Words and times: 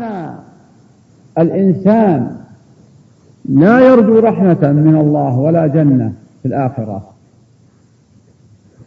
كان 0.00 0.38
الإنسان 1.38 2.36
لا 3.44 3.80
يرجو 3.80 4.18
رحمة 4.18 4.72
من 4.72 4.96
الله 5.00 5.38
ولا 5.38 5.66
جنة 5.66 6.12
في 6.42 6.48
الآخرة. 6.48 7.10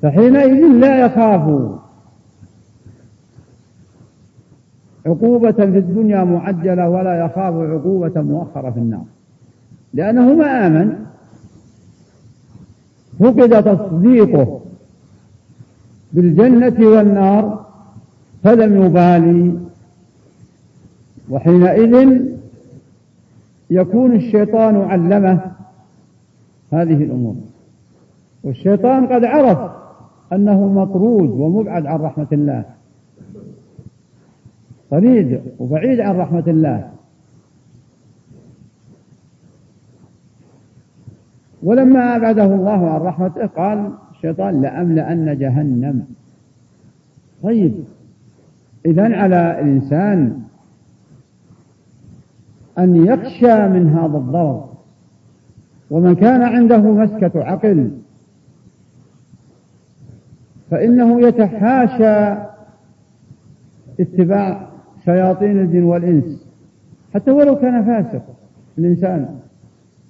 فحينئذ 0.01 0.67
لا 0.67 1.05
يخاف 1.05 1.69
عقوبة 5.05 5.51
في 5.51 5.77
الدنيا 5.77 6.23
معجلة 6.23 6.90
ولا 6.90 7.26
يخاف 7.26 7.53
عقوبة 7.53 8.21
مؤخرة 8.21 8.71
في 8.71 8.79
النار. 8.79 9.05
لأنه 9.94 10.33
ما 10.33 10.67
آمن 10.67 11.05
فقد 13.19 13.63
تصديقه 13.63 14.60
بالجنة 16.13 16.88
والنار 16.88 17.66
فلم 18.44 18.85
يبالي 18.85 19.69
وحينئذ 21.30 22.21
يكون 23.70 24.15
الشيطان 24.15 24.75
علمه 24.75 25.51
هذه 26.73 27.03
الأمور. 27.03 27.35
والشيطان 28.43 29.07
قد 29.07 29.25
عرف 29.25 29.71
أنه 30.34 30.67
مطرود 30.67 31.29
ومبعد 31.29 31.85
عن 31.85 31.99
رحمة 31.99 32.27
الله. 32.31 32.63
طريد 34.89 35.41
وبعيد 35.59 35.99
عن 35.99 36.15
رحمة 36.17 36.43
الله. 36.47 36.89
ولما 41.63 42.15
أبعده 42.15 42.45
الله 42.45 42.89
عن 42.89 43.01
رحمته 43.01 43.45
قال 43.45 43.91
الشيطان 44.15 44.61
لأملأن 44.61 45.37
جهنم. 45.37 46.05
طيب 47.43 47.73
إذا 48.85 49.15
على 49.15 49.59
الإنسان 49.59 50.48
أن 52.79 53.05
يخشى 53.05 53.67
من 53.67 53.89
هذا 53.89 54.17
الضرر. 54.17 54.69
ومن 55.91 56.15
كان 56.15 56.41
عنده 56.41 56.77
مسكة 56.77 57.43
عقل 57.43 57.91
فإنه 60.71 61.27
يتحاشى 61.27 62.41
اتباع 63.99 64.70
شياطين 65.06 65.59
الجن 65.59 65.84
والإنس 65.84 66.45
حتى 67.14 67.31
ولو 67.31 67.56
كان 67.56 67.86
فاسق 67.86 68.23
الإنسان. 68.78 69.39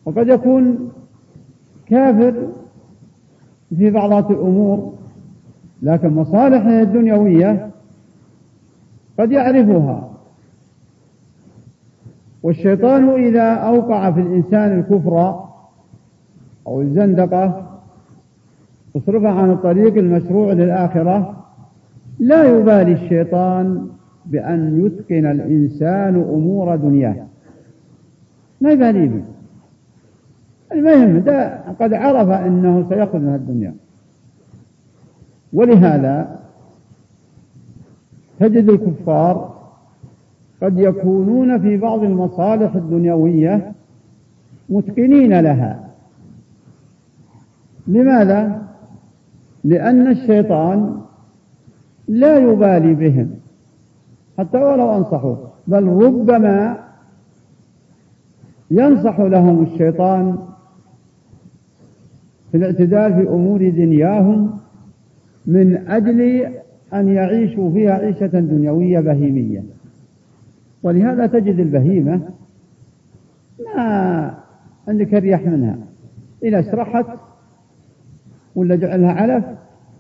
وقد 0.05 0.27
يكون 0.27 0.91
كافر 1.85 2.47
في 3.77 3.89
بعض 3.91 4.31
الأمور 4.31 4.93
لكن 5.81 6.09
مصالحه 6.09 6.81
الدنيوية 6.81 7.69
قد 9.19 9.31
يعرفها. 9.31 10.08
والشيطان 12.43 13.09
إذا 13.09 13.53
أوقع 13.53 14.11
في 14.11 14.19
الإنسان 14.19 14.79
الكفر 14.79 15.45
أو 16.67 16.81
الزندقة 16.81 17.69
تصرفه 18.93 19.29
عن 19.29 19.51
الطريق 19.51 19.97
المشروع 19.97 20.53
للآخرة 20.53 21.45
لا 22.19 22.43
يبالي 22.43 22.93
الشيطان 22.93 23.87
بأن 24.25 24.85
يتقن 24.85 25.25
الإنسان 25.25 26.15
أمور 26.15 26.75
دنياه. 26.75 27.25
ما 28.61 28.71
يبالي 28.71 29.07
به. 29.07 29.23
المهم 30.71 31.19
ده 31.19 31.59
قد 31.79 31.93
عرف 31.93 32.29
أنه 32.29 32.85
سيأخذ 32.89 33.19
من 33.19 33.35
الدنيا. 33.35 33.75
ولهذا 35.53 36.39
تجد 38.39 38.69
الكفار 38.69 39.58
قد 40.61 40.79
يكونون 40.79 41.59
في 41.59 41.77
بعض 41.77 42.03
المصالح 42.03 42.75
الدنيوية 42.75 43.71
متقنين 44.69 45.39
لها. 45.39 45.89
لماذا؟ 47.87 48.61
لأن 49.63 50.07
الشيطان 50.07 51.01
لا 52.07 52.37
يبالي 52.37 52.93
بهم. 52.93 53.29
حتى 54.37 54.57
ولو 54.57 54.97
أنصحوا 54.97 55.35
بل 55.67 55.83
ربما 55.83 56.77
ينصح 58.71 59.19
لهم 59.19 59.63
الشيطان 59.63 60.37
في 62.51 62.57
الاعتدال 62.57 63.13
في 63.13 63.29
أمور 63.29 63.69
دنياهم 63.69 64.51
من 65.45 65.87
أجل 65.87 66.47
أن 66.93 67.07
يعيشوا 67.07 67.71
فيها 67.71 67.91
عيشة 67.91 68.27
دنيوية 68.27 68.99
بهيمية. 68.99 69.63
ولهذا 70.83 71.25
تجد 71.25 71.59
البهيمة 71.59 72.21
ما 73.75 74.33
عندك 74.87 75.13
اريح 75.13 75.41
منها. 75.41 75.77
إذا 76.43 76.59
اسرحت 76.59 77.05
ولا 78.55 78.75
جعلها 78.75 79.11
علف 79.11 79.45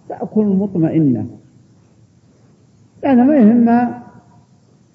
تأكل 0.09 0.45
مطمئنة 0.45 1.25
لأنها 3.03 3.23
ما 3.23 3.35
يهمها 3.35 4.03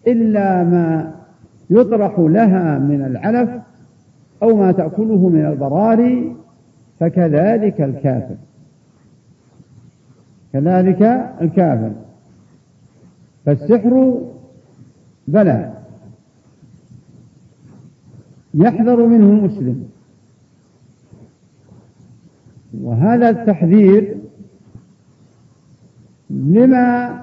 إلا 0.07 0.65
ما 0.65 1.15
يطرح 1.71 2.19
لها 2.19 2.79
من 2.79 3.05
العلف 3.05 3.51
أو 4.43 4.57
ما 4.57 4.73
تأكله 4.73 5.29
من 5.29 5.47
البراري 5.47 6.37
فكذلك 7.01 7.81
الكافر. 7.81 8.37
كذلك 10.53 11.03
الكافر. 11.41 11.93
فالسحر 13.47 14.21
بلى. 15.29 15.73
يحذر 18.55 19.07
منه 19.07 19.31
المسلم. 19.31 19.89
وهذا 22.81 23.31
التحذير 23.31 24.17
لما 26.31 27.21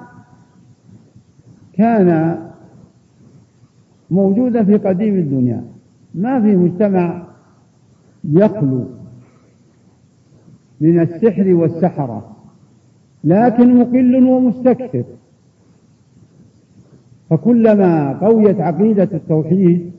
كان 1.74 2.40
موجودا 4.12 4.64
في 4.64 4.78
قديم 4.78 5.16
الدنيا. 5.16 5.64
ما 6.16 6.42
في 6.42 6.56
مجتمع 6.56 7.28
يخلو 8.24 8.86
من 10.82 11.00
السحر 11.00 11.54
والسحرة 11.54 12.36
لكن 13.24 13.80
مقل 13.80 14.24
ومستكثر. 14.24 15.04
فكلما 17.32 18.14
قويت 18.14 18.62
عقيدة 18.62 19.10
التوحيد 19.14 19.92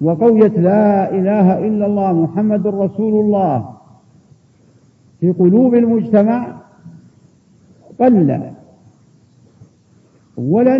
وقويت 0.00 0.58
لا 0.58 1.10
إله 1.10 1.66
إلا 1.66 1.86
الله 1.86 2.12
محمد 2.12 2.66
رسول 2.66 3.24
الله 3.24 3.70
في 5.20 5.32
قلوب 5.32 5.74
المجتمع 5.74 6.54
قل 8.00 8.40
أولا 10.38 10.76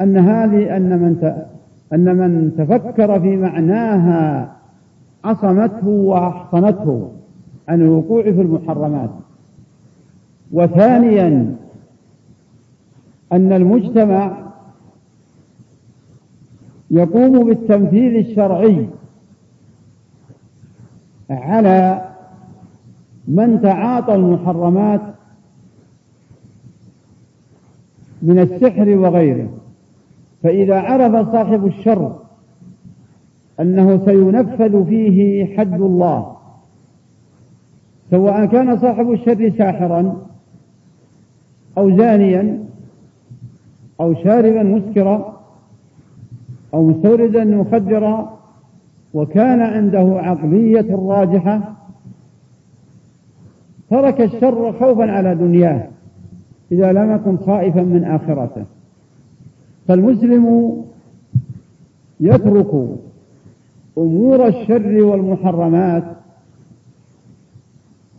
أن 0.00 0.16
هذه 0.16 0.76
أن 0.76 0.98
من 0.98 1.42
أن 1.92 2.16
من 2.16 2.56
تفكر 2.58 3.20
في 3.20 3.36
معناها 3.36 4.52
عصمته 5.24 5.88
وأحصنته 5.88 7.10
عن 7.68 7.80
الوقوع 7.80 8.22
في 8.22 8.40
المحرمات. 8.40 9.10
وثانيا 10.52 11.56
أن 13.32 13.52
المجتمع 13.52 14.44
يقوم 16.90 17.44
بالتنفيذ 17.44 18.14
الشرعي 18.14 18.88
على 21.30 22.08
من 23.28 23.60
تعاطى 23.62 24.14
المحرمات 24.14 25.00
من 28.22 28.38
السحر 28.38 28.88
وغيره. 28.88 29.48
فإذا 30.42 30.80
عرف 30.80 31.32
صاحب 31.32 31.66
الشر 31.66 32.18
أنه 33.60 34.04
سينفذ 34.04 34.86
فيه 34.86 35.56
حد 35.56 35.80
الله 35.80 36.36
سواء 38.10 38.46
كان 38.46 38.78
صاحب 38.78 39.10
الشر 39.10 39.50
ساحرا 39.58 40.26
أو 41.78 41.96
زانيا 41.96 42.63
أو 44.00 44.14
شاربا 44.14 44.62
مسكرا 44.62 45.40
أو 46.74 46.82
مستوردا 46.82 47.44
مخدرا 47.44 48.38
وكان 49.14 49.60
عنده 49.60 50.20
عقلية 50.20 50.96
راجحة 50.96 51.74
ترك 53.90 54.20
الشر 54.20 54.72
خوفا 54.72 55.10
على 55.10 55.34
دنياه 55.34 55.88
إذا 56.72 56.92
لم 56.92 57.10
يكن 57.10 57.36
خائفا 57.36 57.82
من 57.82 58.04
آخرته. 58.04 58.64
فالمسلم 59.88 60.74
يترك 62.20 62.98
أمور 63.98 64.46
الشر 64.46 65.02
والمحرمات 65.02 66.04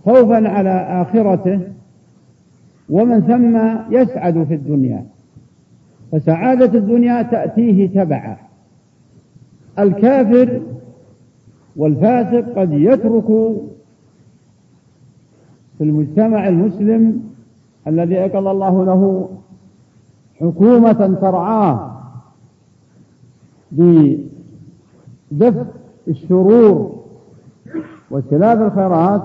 خوفا 0.05 0.49
على 0.49 1.01
آخرته 1.01 1.59
ومن 2.89 3.21
ثم 3.21 3.55
يسعد 3.95 4.43
في 4.43 4.53
الدنيا. 4.53 5.05
فسعادة 6.15 6.79
الدنيا 6.79 7.21
تأتيه 7.21 8.03
تبعا. 8.03 8.37
الكافر 9.79 10.61
والفاسق 11.75 12.59
قد 12.59 12.73
يترك 12.73 13.27
في 15.77 15.83
المجتمع 15.83 16.47
المسلم 16.47 17.23
الذي 17.87 18.19
أقل 18.19 18.47
الله 18.47 18.85
له 18.85 19.29
حكومة 20.39 21.17
ترعاه 21.21 22.01
بدفع 23.71 25.65
الشرور 26.07 27.03
واجتلاب 28.11 28.61
الخيرات. 28.61 29.23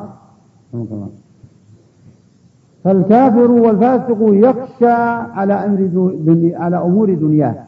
فالكافر 2.84 3.50
والفاسق 3.50 4.18
يخشى 4.20 4.92
على 5.32 5.54
أمر 5.54 6.14
على 6.56 6.76
أمور 6.76 7.14
دنياه. 7.14 7.64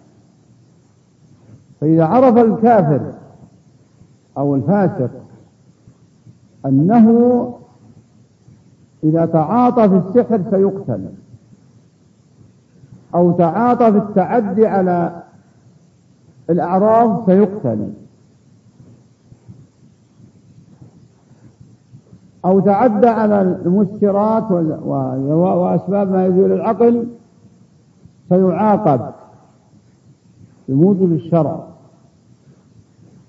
فإذا 1.80 2.04
عرف 2.04 2.38
الكافر 2.38 3.00
أو 4.38 4.54
الفاسق 4.54 5.10
أنه 6.66 7.48
إذا 9.04 9.26
تعاطى 9.26 9.88
في 9.88 9.96
السحر 9.96 10.40
سيقتل 10.50 11.04
أو 13.14 13.32
تعاطى 13.32 13.92
في 13.92 13.98
التعدي 13.98 14.66
على 14.66 15.22
الأعراض 16.50 17.26
سيقتل. 17.26 17.92
أو 22.44 22.60
تعدى 22.60 23.08
على 23.08 23.42
المسكرات 23.42 24.50
وأسباب 24.50 26.12
ما 26.12 26.26
يزول 26.26 26.52
العقل 26.52 27.06
فيعاقب 28.28 29.00
بموجب 30.68 31.12
الشرع. 31.12 31.64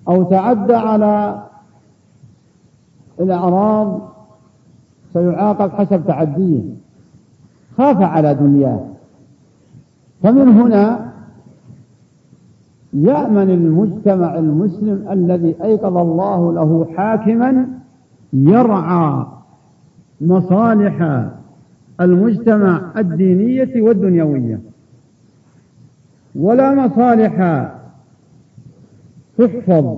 أو 0.10 0.24
تعدى 0.24 0.76
على 0.76 1.44
الأعراض 3.20 4.00
سيعاقب 5.14 5.72
حسب 5.72 6.06
تعديه. 6.08 6.62
خاف 7.78 8.02
على 8.02 8.34
دنياه. 8.34 8.86
فمن 10.24 10.48
هنا 10.50 11.14
يأمن 12.94 13.50
المجتمع 13.50 14.38
المسلم 14.38 15.06
الذي 15.12 15.56
أيقظ 15.64 15.98
الله 15.98 16.54
له 16.54 16.88
حاكما 16.98 17.68
يرعى 18.34 19.26
مصالح 20.22 21.28
المجتمع 22.02 22.92
الدينية 22.98 23.82
والدنيوية. 23.82 24.60
ولا 26.36 26.76
مصالح 26.76 27.68
تحفظ 29.38 29.98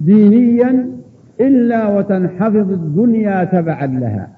دينيا 0.00 0.90
إلا 1.40 1.88
وتنحفظ 1.88 2.70
الدنيا 2.72 3.44
تبعا 3.44 3.86
لها. 3.86 4.28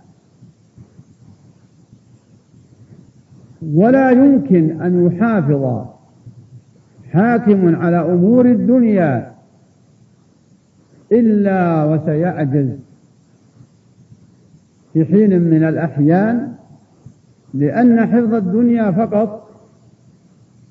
ولا 3.75 4.11
يمكن 4.11 4.83
أن 4.83 5.07
يحافظ 5.07 5.85
حاكم 7.13 7.77
على 7.77 7.97
أمور 7.97 8.47
الدنيا 8.47 9.34
إلا 11.15 11.85
وسيعجز 11.85 12.69
في 14.93 15.05
حين 15.05 15.41
من 15.41 15.65
الأحيان 15.65 16.55
لأن 17.55 18.07
حفظ 18.07 18.35
الدنيا 18.35 18.91
فقط 18.91 19.51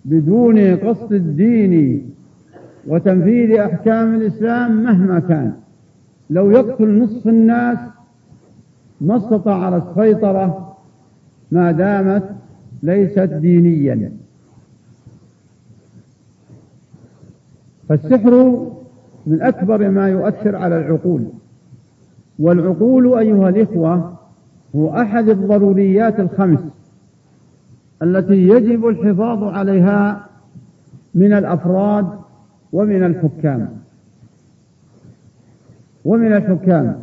بدون 0.05 0.75
قصد 0.75 1.13
الدين 1.13 2.05
وتنفيذ 2.87 3.51
أحكام 3.59 4.15
الإسلام 4.15 4.83
مهما 4.83 5.19
كان. 5.19 5.53
لو 6.29 6.51
يقتل 6.51 6.99
نصف 6.99 7.27
الناس 7.27 7.77
ما 9.01 9.17
استطاع 9.17 9.65
على 9.65 9.77
السيطرة 9.77 10.77
ما 11.51 11.71
دامت 11.71 12.29
ليست 12.83 13.19
دينيا. 13.19 14.11
فالسحر 17.89 18.73
من 19.25 19.41
أكبر 19.41 19.89
ما 19.89 20.09
يؤثر 20.09 20.55
على 20.55 20.77
العقول. 20.77 21.25
والعقول 22.39 23.17
أيها 23.17 23.49
الإخوة 23.49 24.17
هو 24.75 24.89
أحد 25.01 25.29
الضروريات 25.29 26.19
الخمس 26.19 26.59
التي 28.01 28.47
يجب 28.47 28.87
الحفاظ 28.87 29.43
عليها 29.43 30.25
من 31.15 31.33
الأفراد 31.33 32.07
ومن 32.73 33.03
الحكام. 33.03 33.69
ومن 36.05 36.33
الحكام. 36.33 37.01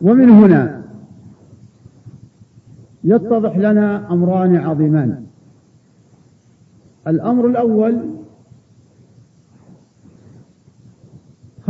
ومن 0.00 0.30
هنا 0.30 0.82
يتضح 3.04 3.56
لنا 3.56 4.12
أمران 4.12 4.56
عظيمان. 4.56 5.24
الأمر 7.08 7.46
الأول 7.46 8.19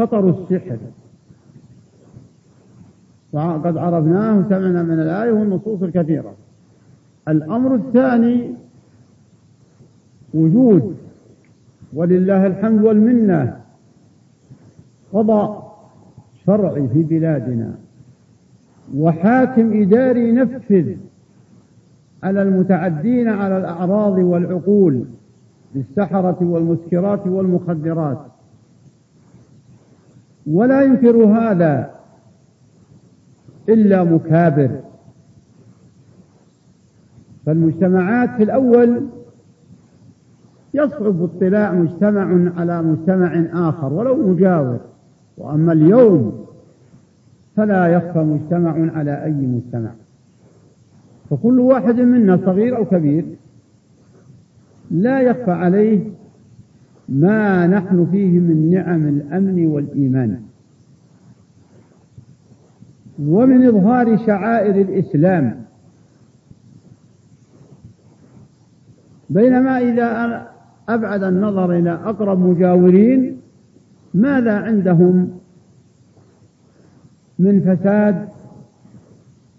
خطر 0.00 0.29
السحر. 0.29 0.79
وقد 3.32 3.76
عرفناه 3.76 4.38
وسمعنا 4.38 4.82
من 4.82 5.00
الآية 5.00 5.32
والنصوص 5.32 5.82
الكثيرة. 5.82 6.35
الأمر 7.29 7.75
الثاني 7.75 8.55
وجود 10.35 10.97
ولله 11.93 12.47
الحمد 12.47 12.85
والمنة 12.85 13.61
قضاء 15.12 15.79
شرعي 16.47 16.88
في 16.88 17.02
بلادنا. 17.02 17.75
وحاكم 18.97 19.82
إداري 19.82 20.29
ينفذ 20.29 20.94
على 22.23 22.43
المتعدين 22.43 23.29
على 23.29 23.58
الأعراض 23.58 24.19
والعقول 24.19 25.05
بالسحرة 25.75 26.38
والمسكرات 26.41 27.26
والمخدرات. 27.26 28.30
ولا 30.46 30.82
ينكر 30.82 31.16
هذا 31.25 31.90
إلا 33.69 34.04
مكابر. 34.04 34.81
فالمجتمعات 37.46 38.31
في 38.37 38.42
الأول 38.42 39.06
يصعب 40.75 41.23
اطلاع 41.23 41.73
مجتمع 41.73 42.52
على 42.61 42.82
مجتمع 42.82 43.44
آخر 43.68 43.92
ولو 43.92 44.28
مجاور 44.32 44.80
وأما 45.38 45.73
اليوم 45.73 46.47
فلا 47.56 47.87
يخفى 47.87 48.18
مجتمع 48.18 48.97
على 48.99 49.25
أي 49.25 49.32
مجتمع. 49.32 49.90
فكل 51.30 51.61
واحد 51.61 52.00
منا 52.00 52.37
صغير 52.37 52.76
أو 52.76 52.85
كبير 52.85 53.25
لا 54.90 55.20
يخفى 55.20 55.50
عليه 55.50 56.20
ما 57.11 57.67
نحن 57.67 58.07
فيه 58.12 58.38
من 58.38 58.71
نعم 58.71 59.09
الأمن 59.09 59.67
والإيمان. 59.67 60.40
ومن 63.19 63.67
إظهار 63.67 64.17
شعائر 64.26 64.81
الإسلام. 64.81 65.64
بينما 69.31 69.79
إذا 69.79 70.47
أبعد 70.88 71.23
النظر 71.23 71.79
إلى 71.79 71.90
أقرب 71.90 72.38
مجاورين 72.38 73.37
ماذا 74.14 74.52
عندهم؟ 74.52 75.31
من 77.38 77.61
فساد 77.61 78.29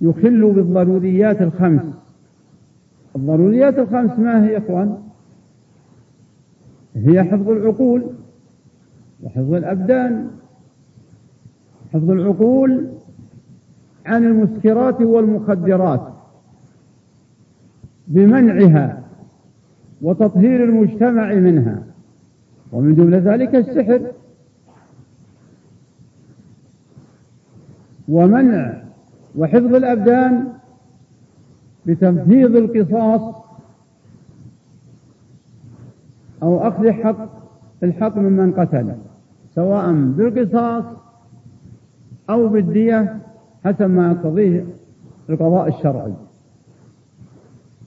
يخل 0.02 0.52
بالضروريات 0.52 1.42
الخمس. 1.42 1.82
الضروريات 3.16 3.80
الخمس 3.80 4.20
ما 4.20 4.46
هي 4.46 4.54
يا 4.54 4.58
إخوان؟ 4.58 5.01
هي 6.96 7.24
حفظ 7.24 7.50
العقول 7.50 8.04
وحفظ 9.24 9.54
الأبدان 9.54 10.28
حفظ 11.94 12.10
العقول 12.10 12.88
عن 14.06 14.24
المسكرات 14.26 15.02
والمخدرات 15.02 16.14
بمنعها 18.08 19.04
وتطهير 20.02 20.64
المجتمع 20.64 21.34
منها 21.34 21.84
ومن 22.72 22.96
جملة 22.96 23.18
ذلك 23.18 23.56
السحر. 23.56 24.12
ومنع 28.10 28.84
وحفظ 29.38 29.76
الأبدان 29.76 30.54
بتنفيذ 31.86 32.56
القصاص 32.56 33.41
أو 36.44 36.68
أخذ 36.68 36.92
حق 36.92 37.30
الحق 37.84 38.18
ممن 38.18 38.52
قتل 38.52 38.96
سواء 39.56 39.92
بالقصاص 39.92 40.84
أو 42.30 42.48
بالدية 42.48 43.20
حسب 43.66 43.90
ما 43.90 44.12
يقتضيه 44.12 44.66
القضاء 45.30 45.68
الشرعي. 45.68 46.14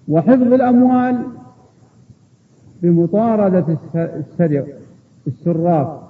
وحفظ 0.09 0.53
الأموال 0.53 1.23
بمطاردة 2.83 3.79
السرق 3.95 4.67
السراق. 5.27 6.05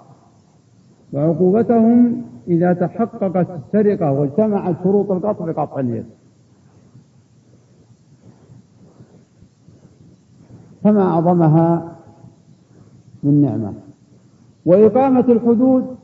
وعقوبتهم 1.12 2.22
إذا 2.48 2.72
تحققت 2.72 3.46
السرقة 3.50 4.12
واجتمعت 4.12 4.74
شروط 4.84 5.10
القطع 5.10 5.44
بقطع 5.44 5.80
اليد 5.80 6.04
فما 10.82 11.02
أعظمها 11.02 11.93
من 13.24 13.42
نعمة. 13.42 13.72
وإقامة 14.66 15.24
الحدود 15.28 15.96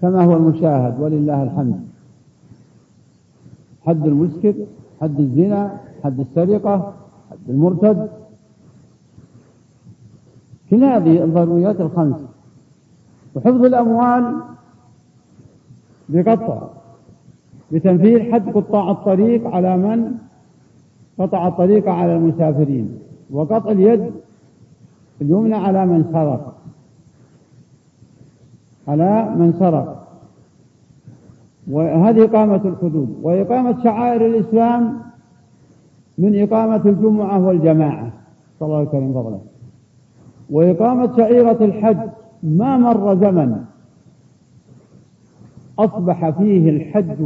كما 0.00 0.24
هو 0.24 0.36
المشاهد 0.36 1.00
ولله 1.00 1.42
الحمد. 1.42 1.80
حد 3.86 4.06
المسكر 4.06 4.54
حد 5.00 5.20
الزنا 5.20 5.80
حد 6.04 6.20
السرقة 6.20 6.94
حد 7.30 7.38
المرتد. 7.48 8.08
كل 10.70 10.84
هذه 10.84 11.24
الضروريات 11.24 11.80
الخمس. 11.80 12.20
وحفظ 13.34 13.64
الأموال 13.64 14.34
بقطع 16.08 16.68
بتنفيذ 17.72 18.32
حد 18.32 18.48
قطاع 18.48 18.90
الطريق 18.90 19.46
على 19.46 19.76
من 19.76 20.14
قطع 21.18 21.48
الطريق 21.48 21.88
على 21.88 22.16
المسافرين. 22.16 22.98
وقطع 23.30 23.70
اليد 23.70 24.10
اليمنى 25.22 25.54
على 25.54 25.86
من 25.86 26.04
سرق. 26.12 26.54
على 28.88 29.34
من 29.36 29.52
سرق. 29.58 30.08
وهذه 31.70 32.24
إقامة 32.24 32.60
الحدود. 32.64 33.16
وإقامة 33.22 33.82
شعائر 33.84 34.26
الإسلام 34.26 34.98
من 36.18 36.42
إقامة 36.42 36.82
الجمعة 36.86 37.46
والجماعة. 37.46 38.12
صلى 38.60 38.66
الله 38.66 38.78
عليه 38.78 38.88
وسلم 38.88 39.12
فضله. 39.12 39.40
وإقامة 40.50 41.16
شعيرة 41.16 41.64
الحج 41.64 41.98
ما 42.42 42.76
مر 42.76 43.14
زمن 43.14 43.64
أصبح 45.78 46.30
فيه 46.30 46.70
الحج 46.70 47.20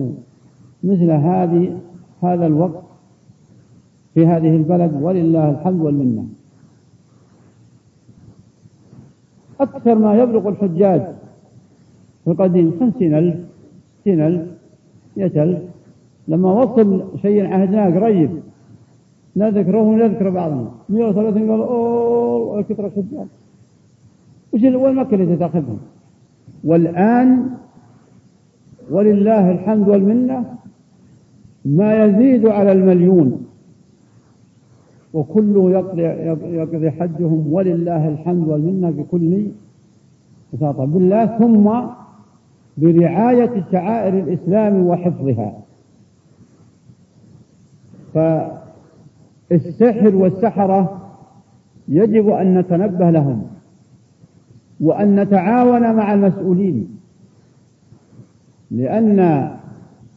مثل 0.85 1.11
هذه 1.11 1.79
هذا 2.23 2.47
الوقت 2.47 2.83
في 4.15 4.27
هذه 4.27 4.57
البلد 4.57 5.03
ولله 5.03 5.51
الحمد 5.51 5.81
والمنة. 5.81 6.27
أكثر 9.63 9.95
ما 9.95 10.15
يبلغ 10.15 10.49
الحجاج. 10.49 11.03
في 12.25 12.31
القديم 12.31 12.73
خمسين 12.81 13.15
ألف 13.15 13.37
ستين 14.01 14.21
ألف 14.21 14.43
مئة 15.17 15.43
ألف 15.43 15.59
لما 16.29 16.53
وصل 16.53 17.05
شيء 17.23 17.47
عهدناه 17.47 17.91
قريب 17.99 18.31
نذكره 19.37 19.83
ونذكر 19.83 20.31
بعضنا. 20.31 20.71
130 20.89 21.51
قال 21.51 21.61
أوه 21.61 22.63
كثر 22.63 22.87
الحجاج 22.87 23.27
وش 24.53 24.63
وين 24.63 24.95
مكة 24.95 25.15
اللي 25.15 25.37
تاخذهم 25.37 25.79
والآن 26.65 27.51
ولله 28.91 29.51
الحمد 29.51 29.89
والمنة 29.89 30.45
ما 31.65 32.05
يزيد 32.05 32.47
على 32.47 32.73
المليون. 32.73 33.47
وكله 35.15 35.71
يقضي, 35.71 36.03
يقضي 36.57 36.91
حجهم 36.91 37.53
ولله 37.53 38.09
الحمد 38.09 38.49
والمنة 38.49 38.91
بكل 38.91 39.47
بساطة. 40.53 40.85
بالله 40.85 41.39
ثم 41.39 41.71
برعاية 42.77 43.65
شعائر 43.73 44.19
الإسلام 44.19 44.87
وحفظها. 44.87 45.59
فالسحر 49.51 50.17
والسحرة 50.17 50.99
يجب 51.89 52.29
أن 52.29 52.59
نتنبه 52.59 53.11
لهم 53.11 53.43
وأن 54.81 55.21
نتعاون 55.21 55.95
مع 55.95 56.15
المسؤولين 56.15 56.89
لأن 58.71 59.51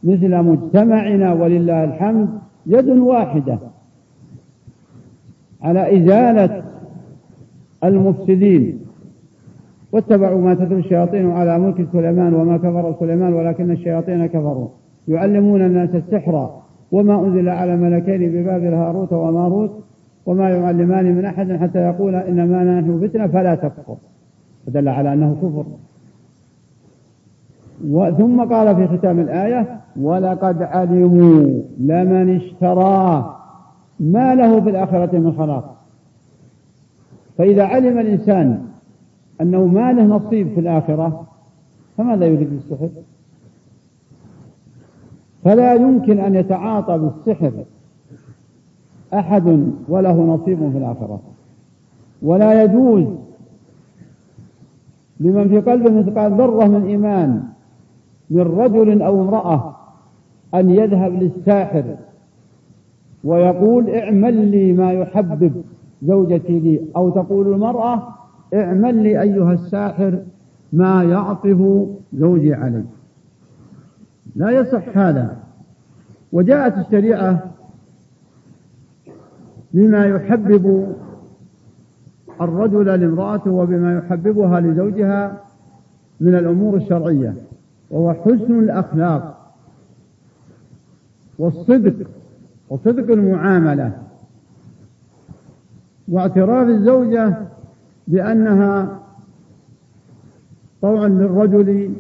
مثل 0.03 0.43
مجتمعنا 0.43 1.33
ولله 1.33 1.83
الحمد 1.83 2.29
يد 2.65 2.89
واحدة. 2.89 3.59
على 5.62 5.97
إزالة 5.97 6.63
المفسدين. 7.83 8.79
واتبعوا 9.91 10.41
ما 10.41 10.53
تتلو 10.53 10.77
الشياطين 10.77 11.31
على 11.31 11.59
ملك 11.59 11.88
سليمان 11.91 12.33
وما 12.33 12.57
كفر 12.57 12.95
سليمان 13.00 13.33
ولكن 13.33 13.71
الشياطين 13.71 14.25
كفروا. 14.25 14.67
يعلمون 15.07 15.62
الناس 15.62 15.89
السحر 15.95 16.50
وما 16.91 17.19
أنزل 17.19 17.50
على 17.50 17.77
ملكين 17.77 18.31
ببابل 18.31 18.74
هاروت 18.74 19.13
وماروت 19.13 19.71
وما 20.25 20.50
يعلمان 20.50 21.15
من 21.15 21.25
أحد 21.25 21.51
حتى 21.51 21.79
يقول 21.79 22.15
إنما 22.15 22.63
نحن 22.63 23.07
فتنة 23.07 23.27
فلا 23.27 23.55
تكفر. 23.55 23.95
فدل 24.67 24.88
على 24.88 25.13
أنه 25.13 25.35
كفر. 25.41 25.65
ثم 28.17 28.43
قال 28.43 28.75
في 28.75 28.97
ختام 28.97 29.19
الآية 29.19 29.67
ولقد 30.01 30.63
علموا 30.63 31.62
لمن 31.79 32.35
اشتراه 32.35 33.35
ما 33.99 34.35
له 34.35 34.61
في 34.61 34.69
الآخرة 34.69 35.17
من 35.17 35.33
خلاق. 35.37 35.75
فإذا 37.37 37.63
علم 37.63 37.99
الإنسان 37.99 38.65
أنه 39.41 39.65
ما 39.65 39.93
له 39.93 40.03
نصيب 40.03 40.53
في 40.53 40.59
الآخرة 40.59 41.27
فماذا 41.97 42.25
يريد 42.25 42.49
بالسحر؟ 42.49 42.89
فلا 45.43 45.73
يمكن 45.73 46.19
أن 46.19 46.35
يتعاطى 46.35 46.97
بالسحر 46.97 47.51
أحد 49.13 49.71
وله 49.87 50.21
نصيب 50.21 50.71
في 50.71 50.77
الآخرة. 50.77 51.19
ولا 52.21 52.63
يجوز 52.63 53.05
لمن 55.19 55.49
في 55.49 55.59
قلبه 55.59 55.91
مثقال 55.91 56.31
ذرة 56.31 56.65
من 56.65 56.85
إيمان 56.85 57.43
من 58.29 58.41
رجل 58.41 59.01
أو 59.01 59.21
امرأة 59.21 59.75
أن 60.55 60.69
يذهب 60.69 61.13
للساحر 61.13 61.95
ويقول 63.25 63.89
اعمل 63.89 64.51
لي 64.51 64.74
ما 64.74 64.91
يحبب 64.94 65.63
زوجتي 66.03 66.60
لي. 66.60 66.82
أو 66.96 67.10
تقول 67.10 67.53
المرأة 67.53 68.08
اعمل 68.53 69.03
لي 69.03 69.22
أيها 69.22 69.53
الساحر 69.53 70.20
ما 70.74 71.03
يعطف 71.03 71.88
زوجي 72.13 72.53
علي. 72.53 72.84
لا 74.36 74.50
يصح 74.50 74.98
هذا. 74.98 75.38
وجاءت 76.32 76.77
الشريعة 76.77 77.51
بما 79.74 80.05
يحبب 80.05 80.96
الرجل 82.41 82.86
لامرأته 82.86 83.51
وبما 83.51 83.98
يحببها 83.98 84.60
لزوجها 84.60 85.41
من 86.20 86.36
الأمور 86.36 86.75
الشرعية 86.75 87.34
وهو 87.91 88.13
حسن 88.13 88.60
الأخلاق 88.60 89.51
والصدق. 91.39 92.08
وصدق 92.69 93.12
المعاملة. 93.12 93.91
واعتراف 96.07 96.67
الزوجة 96.67 97.38
بأنها 98.07 99.00
طوعا 100.81 101.07
للرجل 101.07 101.93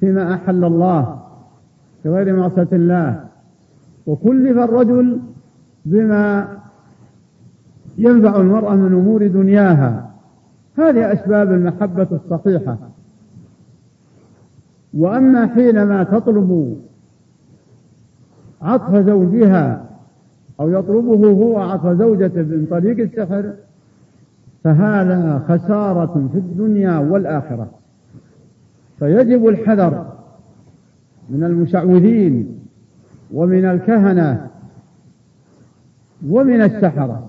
فيما 0.00 0.34
أحل 0.34 0.64
الله 0.64 1.20
في 2.02 2.08
غير 2.08 2.36
معصية 2.36 2.68
الله. 2.72 3.24
وكلف 4.06 4.58
الرجل 4.58 5.20
بما 5.84 6.48
ينفع 7.98 8.36
المرأة 8.36 8.74
من 8.74 8.92
أمور 8.92 9.26
دنياها. 9.26 10.10
هذه 10.78 11.12
أسباب 11.12 11.52
المحبة 11.52 12.06
الصحيحة. 12.12 12.78
وأما 14.94 15.46
حينما 15.46 16.02
تطلب 16.04 16.76
عطف 18.62 18.96
زوجها 18.96 19.84
أو 20.60 20.70
يطلبه 20.70 21.30
هو 21.30 21.58
عطف 21.58 21.86
زوجته 21.86 22.42
من 22.42 22.66
طريق 22.70 22.98
السحر 22.98 23.52
فهذا 24.64 25.44
خسارة 25.48 26.28
في 26.32 26.38
الدنيا 26.38 26.98
والآخرة. 26.98 27.70
فيجب 28.98 29.48
الحذر 29.48 30.12
من 31.30 31.44
المشعوذين 31.44 32.58
ومن 33.32 33.64
الكهنة 33.64 34.46
ومن 36.28 36.62
السحرة. 36.62 37.28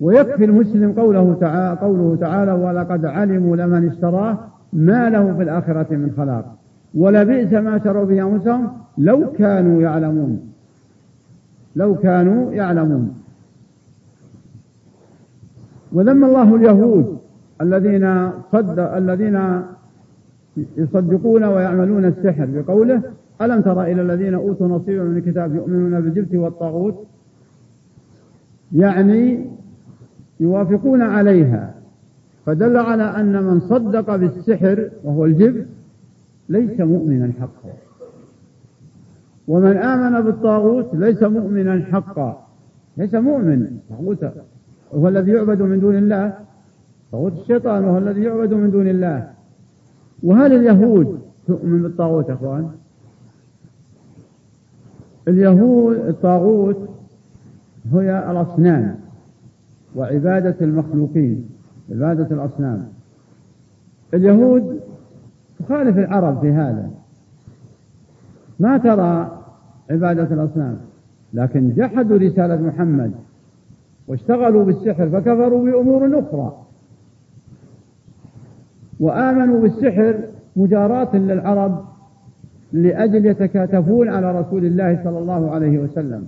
ويكفي 0.00 0.44
المسلم 0.44 0.92
قوله 0.92 1.36
تعالى, 1.40 1.80
قوله 1.80 2.16
تعالى 2.20 2.52
ولقد 2.52 3.04
علموا 3.04 3.56
لمن 3.56 3.88
اشتراه 3.88 4.38
ما 4.72 5.10
له 5.10 5.34
في 5.36 5.42
الآخرة 5.42 5.96
من 5.96 6.12
خلاق. 6.16 6.61
ولبئس 6.94 7.52
ما 7.52 7.80
شروا 7.84 8.04
به 8.04 8.22
أنفسهم 8.22 8.72
لو 8.98 9.32
كانوا 9.32 9.82
يعلمون. 9.82 10.52
لو 11.76 11.94
كانوا 11.94 12.52
يعلمون. 12.52 13.14
وذم 15.92 16.24
الله 16.24 16.56
اليهود 16.56 17.18
الذين 17.60 18.30
صد 18.52 18.78
الذين 18.78 19.62
يصدقون 20.76 21.44
ويعملون 21.44 22.04
السحر 22.04 22.46
بقوله 22.46 23.02
ألم 23.42 23.60
تر 23.60 23.82
إلى 23.82 24.02
الذين 24.02 24.34
أوتوا 24.34 24.68
نصيبا 24.68 25.04
من 25.04 25.16
الكتاب 25.16 25.54
يؤمنون 25.54 26.00
بالجبت 26.00 26.34
والطاغوت؟ 26.34 27.06
يعني 28.72 29.46
يوافقون 30.40 31.02
عليها. 31.02 31.74
فدل 32.46 32.76
على 32.76 33.02
أن 33.02 33.42
من 33.42 33.60
صدق 33.60 34.16
بالسحر 34.16 34.90
وهو 35.04 35.24
الجبت 35.24 35.66
ليس 36.56 36.80
مؤمنا 36.80 37.32
حقا. 37.40 37.72
ومن 39.48 39.76
آمن 39.76 40.20
بالطاغوت 40.20 40.88
ليس 40.94 41.22
مؤمنا 41.22 41.84
حقا. 41.92 42.46
ليس 42.96 43.14
مؤمن. 43.14 43.78
طاغوت 43.90 44.24
هو 44.94 45.08
الذي 45.08 45.30
يعبد 45.30 45.62
من 45.62 45.80
دون 45.80 45.96
الله. 45.96 46.34
طاغوت 47.12 47.32
الشيطان 47.40 47.84
وهو 47.84 47.98
الذي 47.98 48.22
يعبد 48.22 48.52
من 48.54 48.70
دون 48.70 48.88
الله. 48.88 49.30
وهل 50.22 50.52
اليهود 50.52 51.20
تؤمن 51.46 51.82
بالطاغوت 51.82 52.28
يا 52.28 52.34
إخوان؟ 52.34 52.70
اليهود 55.28 55.96
الطاغوت 55.96 56.88
هي 57.92 58.30
الأصنام 58.30 58.96
وعبادة 59.96 60.56
المخلوقين 60.60 61.48
عبادة 61.90 62.28
الأصنام. 62.36 62.88
اليهود 64.14 64.80
تخالف 65.66 65.98
العرب 65.98 66.40
في 66.40 66.50
هذا. 66.52 66.90
ما 68.60 68.78
ترى 68.78 69.38
عبادة 69.90 70.34
الأصنام 70.34 70.76
لكن 71.34 71.70
جحدوا 71.74 72.18
رسالة 72.18 72.56
محمد 72.56 73.12
واشتغلوا 74.08 74.64
بالسحر 74.64 75.08
فكفروا 75.08 75.64
بأمور 75.64 76.18
أخرى. 76.18 76.56
وآمنوا 79.00 79.60
بالسحر 79.60 80.20
مجاراة 80.56 81.16
للعرب 81.16 81.84
لأجل 82.72 83.26
يتكاتفون 83.26 84.08
على 84.08 84.40
رسول 84.40 84.64
الله 84.64 85.04
صلى 85.04 85.18
الله 85.18 85.50
عليه 85.50 85.78
وسلم. 85.78 86.26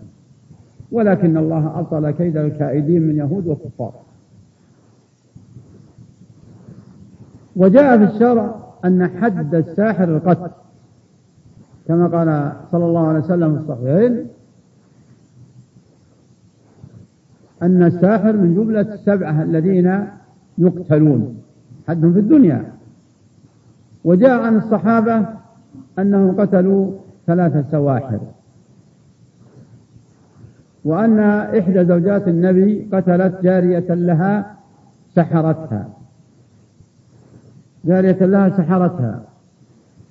ولكن 0.93 1.37
الله 1.37 1.79
أبطل 1.79 2.11
كيد 2.11 2.37
الكائدين 2.37 3.03
من 3.03 3.17
يهود 3.17 3.47
وكفار. 3.47 3.93
وجاء 7.57 7.99
في 7.99 8.05
الشرع 8.05 8.64
أن 8.85 9.09
حد 9.21 9.55
الساحر 9.55 10.05
القتل 10.05 10.51
كما 11.89 12.07
قال 12.07 12.53
صلى 12.73 12.85
الله 12.85 13.09
عليه 13.09 13.21
وسلم 13.21 13.57
في 13.57 13.63
الصحيحين 13.63 14.27
أن 17.63 17.83
الساحر 17.83 18.33
من 18.33 18.55
جملة 18.55 18.81
السبعة 18.81 19.43
الذين 19.43 20.07
يقتلون 20.59 21.37
حدهم 21.89 22.13
في 22.13 22.19
الدنيا. 22.19 22.73
وجاء 24.05 24.41
عن 24.41 24.57
الصحابة 24.57 25.27
أنهم 25.99 26.41
قتلوا 26.41 26.93
ثلاثة 27.27 27.65
سواحر. 27.71 28.21
وأن 30.85 31.19
إحدى 31.59 31.85
زوجات 31.85 32.29
النبي 32.29 32.89
قتلت 32.93 33.41
جارية 33.43 33.95
لها 33.95 34.57
سحرتها. 35.15 35.89
جارية 37.87 38.27
لها 38.27 38.49
سحرتها. 38.49 39.23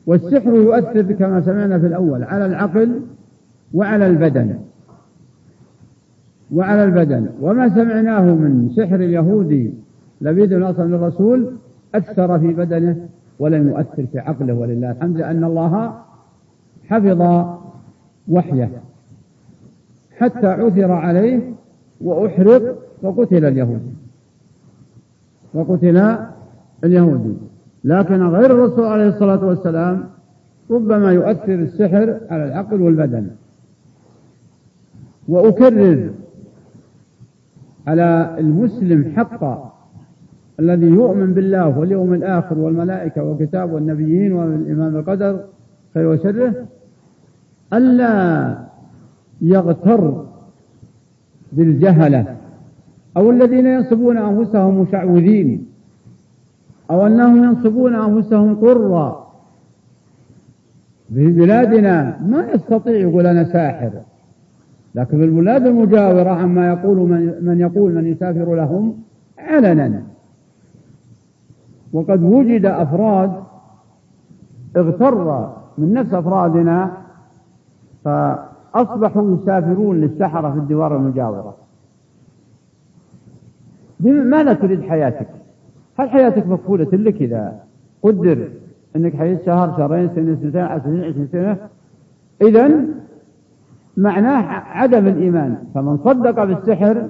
والسحر 0.06 0.54
يؤثر 0.54 1.02
كما 1.02 1.42
سمعنا 1.42 1.80
في 1.80 1.88
الأول 1.88 2.24
على 2.24 2.46
العقل 2.46 3.02
وعلى 3.74 4.08
البدن. 4.08 4.60
وعلى 6.54 6.84
البدن. 6.84 7.30
وما 7.42 7.70
سمعناه 7.70 8.22
من 8.22 8.70
سحر 8.76 8.96
اليهودي 8.96 9.74
لبيد 10.22 10.54
بن 10.54 10.64
أصل 10.64 10.94
الرسول 10.94 11.52
أثر 11.96 12.40
في 12.40 12.54
بدنه 12.54 13.08
ولم 13.40 13.68
يؤثر 13.68 14.06
في 14.06 14.20
عقله 14.20 14.54
ولله 14.54 14.92
الحمد 14.92 15.18
لأن 15.18 15.44
الله 15.44 15.94
حفظ 16.88 17.46
وحيه. 18.28 18.72
حتى 20.18 20.48
عثر 20.48 20.92
عليه 20.92 21.54
وأحرق 22.02 22.78
وقتل 23.02 23.46
اليهودي. 23.46 23.94
وقتل 25.54 26.18
اليهودي. 26.84 27.34
لكن 27.84 28.24
غير 28.24 28.52
الرسول 28.52 28.86
عليه 28.86 29.08
الصلاة 29.08 29.46
والسلام 29.46 30.04
ربما 30.72 31.12
يؤثر 31.12 31.54
السحر 31.54 32.20
على 32.30 32.46
العقل 32.46 32.82
والبدن. 32.82 33.28
وأكرر 35.28 36.10
على 37.88 38.36
المسلم 38.40 39.14
حقا 39.16 39.74
الذي 40.60 40.86
يؤمن 40.86 41.34
بالله 41.34 41.80
واليوم 41.80 42.14
الآخر 42.14 42.58
والملائكة 42.58 43.24
والكتاب 43.24 43.72
والنبيين 43.74 44.34
والإمام 44.34 44.96
القدر 44.96 45.40
خير 45.94 46.08
وشره 46.08 46.54
ألا 47.74 48.58
يغتر 49.42 50.26
بالجهلة 51.52 52.36
أو 53.18 53.32
الذين 53.32 53.66
ينصبون 53.66 54.18
أنفسهم 54.18 54.82
مشعوذين 54.82 55.73
أو 56.92 57.08
أنهم 57.08 57.44
ينصبون 57.44 57.96
أنفسهم 57.96 58.56
قرا 58.56 59.24
في 61.14 61.32
بلادنا 61.32 62.20
ما 62.22 62.48
يستطيع 62.54 62.94
يقول 62.94 63.28
أنا 63.28 63.44
ساحر. 63.44 63.92
لكن 64.96 65.18
في 65.18 65.24
البلاد 65.24 65.66
المجاورة 65.66 66.30
عما 66.30 66.68
يقول 66.68 66.98
من, 66.98 67.46
من 67.46 67.60
يقول 67.60 67.96
من 67.96 68.08
يسافر 68.08 68.56
لهم 68.56 68.98
علنا. 69.38 70.04
وقد 71.94 72.24
وجد 72.24 72.66
أفراد 72.66 73.32
اغتر 74.78 75.50
من 75.78 75.94
نفس 75.94 76.14
أفرادنا 76.14 76.92
فأصبحوا 78.04 79.36
يسافرون 79.36 80.02
للسحرة 80.02 80.52
في 80.52 80.58
الدوار 80.58 80.96
المجاورة. 80.96 81.56
ماذا 84.00 84.54
تريد 84.54 84.82
حياتك؟ 84.82 85.43
هل 86.00 86.10
حياتك 86.10 86.48
مكفولة 86.48 86.88
لك 86.94 87.22
إذا 87.22 87.60
قدر 88.04 88.48
أنك 88.96 89.16
حيث 89.16 89.46
شهر 89.46 89.78
شهرين 89.78 90.10
سنة 90.16 90.36
سنتين 90.42 90.62
عشر 90.62 90.84
سنين 90.84 91.28
سنة؟ 91.32 91.58
إذا 92.42 92.86
معناه 93.98 94.44
عدم 94.52 95.08
الإيمان. 95.08 95.58
فمن 95.76 95.98
صدق 95.98 96.44
بالسحر 96.44 97.10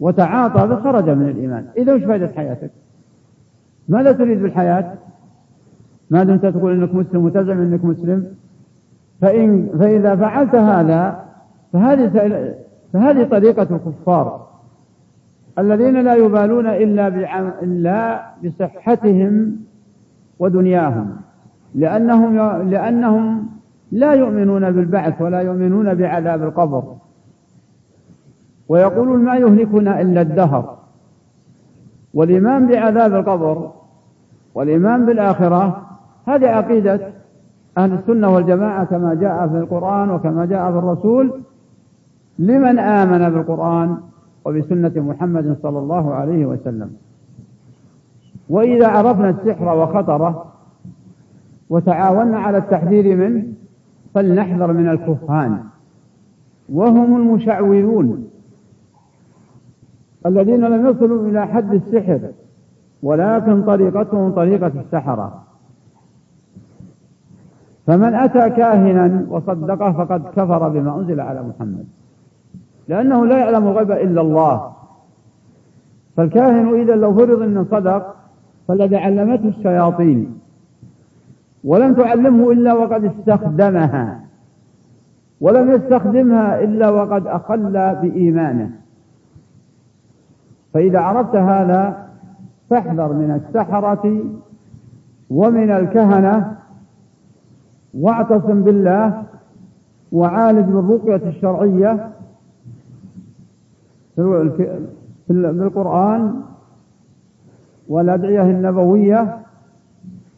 وتعاطى 0.00 0.66
بخرج 0.66 1.10
من 1.10 1.28
الإيمان. 1.28 1.66
إذا 1.76 1.94
وش 1.94 2.02
فائدة 2.02 2.28
حياتك؟ 2.36 2.70
ماذا 3.88 4.12
تريد 4.12 4.42
بالحياة؟ 4.42 4.94
ما 6.10 6.24
دمت 6.24 6.46
تقول 6.46 6.72
إنك 6.72 6.94
مسلم 6.94 7.24
وتزعم 7.24 7.60
إنك 7.60 7.84
مسلم؟ 7.84 8.26
فإن 9.20 9.68
فإذا 9.78 10.16
فعلت 10.16 10.54
هذا 10.54 11.24
فهذه 11.72 12.08
فهذه 12.92 13.24
طريقة 13.24 13.76
الكفار. 13.76 14.45
الذين 15.58 16.00
لا 16.00 16.14
يبالون 16.14 16.66
إلا 16.66 17.08
إلا 17.62 18.26
بصحتهم 18.44 19.56
ودنياهم. 20.38 21.16
لأنهم 21.74 22.36
لأنهم 22.70 23.46
لا 23.92 24.12
يؤمنون 24.12 24.70
بالبعث 24.70 25.22
ولا 25.22 25.40
يؤمنون 25.40 25.94
بعذاب 25.94 26.42
القبر. 26.42 26.94
ويقولون 28.68 29.24
ما 29.24 29.36
يهلكنا 29.36 30.00
إلا 30.00 30.20
الدهر. 30.20 30.76
والإيمان 32.14 32.66
بعذاب 32.66 33.14
القبر 33.14 33.70
والإيمان 34.54 35.06
بالآخرة 35.06 35.86
هذه 36.26 36.48
عقيدة 36.48 37.00
أهل 37.78 37.92
السنة 37.92 38.34
والجماعة 38.34 38.84
كما 38.84 39.14
جاء 39.14 39.48
في 39.48 39.58
القرآن 39.58 40.10
وكما 40.10 40.46
جاء 40.46 40.72
في 40.72 40.78
الرسول. 40.78 41.40
لمن 42.38 42.78
آمن 42.78 43.30
بالقرآن 43.30 43.96
وبسنة 44.46 44.92
محمد 44.96 45.56
صلى 45.62 45.78
الله 45.78 46.14
عليه 46.14 46.46
وسلم. 46.46 46.90
وإذا 48.48 48.88
عرفنا 48.88 49.30
السحر 49.30 49.76
وخطره 49.78 50.52
وتعاوننا 51.70 52.38
على 52.38 52.58
التحذير 52.58 53.16
منه 53.16 53.44
فلنحذر 54.14 54.72
من 54.72 54.88
الكهان. 54.88 55.58
وهم 56.68 57.16
المشعوذون 57.16 58.28
الذين 60.26 60.64
لم 60.64 60.86
يصلوا 60.86 61.28
إلى 61.28 61.46
حد 61.46 61.74
السحر 61.74 62.20
ولكن 63.02 63.62
طريقتهم 63.62 64.30
طريقة 64.30 64.72
السحرة. 64.80 65.42
فمن 67.86 68.14
أتى 68.14 68.50
كاهنا 68.50 69.26
وصدقه 69.28 69.92
فقد 69.92 70.22
كفر 70.36 70.68
بما 70.68 70.98
أنزل 70.98 71.20
على 71.20 71.42
محمد. 71.42 71.86
لأنه 72.88 73.26
لا 73.26 73.38
يعلم 73.38 73.68
الغيب 73.68 73.90
إلا 73.90 74.20
الله. 74.20 74.72
فالكاهن 76.16 76.80
إذا 76.80 76.94
لو 76.94 77.14
فرض 77.14 77.42
أنه 77.42 77.66
صدق 77.70 78.16
فالذي 78.68 78.96
علمته 78.96 79.48
الشياطين. 79.48 80.38
ولم 81.64 81.94
تعلمه 81.94 82.52
إلا 82.52 82.72
وقد 82.72 83.04
استخدمها. 83.04 84.20
ولم 85.40 85.70
يستخدمها 85.70 86.60
إلا 86.60 86.90
وقد 86.90 87.26
أخل 87.26 87.72
بإيمانه. 88.02 88.70
فإذا 90.74 91.00
عرفت 91.00 91.36
هذا 91.36 92.06
فاحذر 92.70 93.12
من 93.12 93.30
السحرة 93.30 94.24
ومن 95.30 95.70
الكهنة 95.70 96.56
واعتصم 97.94 98.62
بالله 98.62 99.22
وعالج 100.12 100.64
بالرقية 100.68 101.28
الشرعية 101.28 102.08
في 104.16 105.30
القرآن 105.30 106.42
والأدعية 107.88 108.42
النبوية 108.42 109.38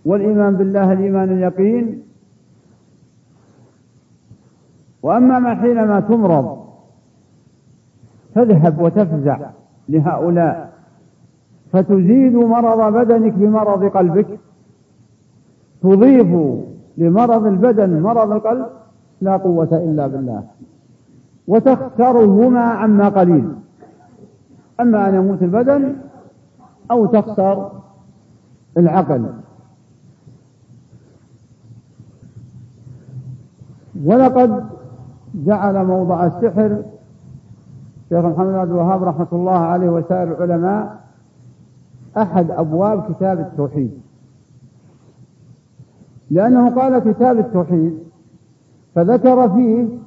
والإيمان 0.04 0.56
بالله 0.56 0.92
الإيمان 0.92 1.32
اليقين. 1.32 2.02
وأما 5.02 5.38
ما 5.38 5.54
حينما 5.54 6.00
تمرض 6.00 6.58
تذهب 8.34 8.80
وتفزع 8.80 9.50
لهؤلاء 9.88 10.72
فتزيد 11.72 12.34
مرض 12.34 12.92
بدنك 12.92 13.32
بمرض 13.32 13.84
قلبك. 13.84 14.38
تضيف 15.82 16.60
لمرض 16.96 17.46
البدن 17.46 18.02
مرض 18.02 18.32
القلب 18.32 18.66
لا 19.20 19.36
قوة 19.36 19.68
إلا 19.72 20.06
بالله. 20.06 20.44
وتخسرهما 21.48 22.60
عما 22.60 23.08
قليل. 23.08 23.48
أما 24.80 25.08
أن 25.08 25.14
يموت 25.14 25.42
البدن 25.42 25.96
أو 26.90 27.06
تخسر 27.06 27.72
العقل. 28.76 29.32
ولقد 34.04 34.64
جعل 35.34 35.86
موضع 35.86 36.26
السحر 36.26 36.82
شيخ 38.08 38.24
محمد 38.24 38.54
عبد 38.54 38.70
الوهاب 38.70 39.02
رحمة 39.02 39.28
الله 39.32 39.58
عليه 39.58 39.88
وسائر 39.88 40.44
العلماء 40.44 41.00
أحد 42.16 42.50
أبواب 42.50 43.14
كتاب 43.14 43.40
التوحيد. 43.40 44.00
لأنه 46.30 46.80
قال 46.80 47.12
كتاب 47.12 47.38
التوحيد 47.38 47.98
فذكر 48.94 49.48
فيه 49.48 49.97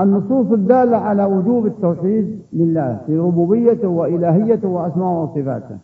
النصوص 0.00 0.52
الدالة 0.52 0.96
على 0.96 1.24
وجوب 1.24 1.66
التوحيد 1.66 2.38
لله 2.52 3.00
في 3.06 3.18
ربوبيته 3.18 3.88
وإلهيته 3.88 4.68
وأسماءه 4.68 5.22
وصفاته. 5.22 5.76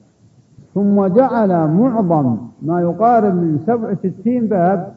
ثم 0.74 1.06
جعل 1.06 1.68
معظم 1.68 2.36
ما 2.62 2.80
يقارب 2.80 3.34
من 3.34 3.58
سبع 3.66 3.94
ستين 3.94 4.46
باب 4.46 4.94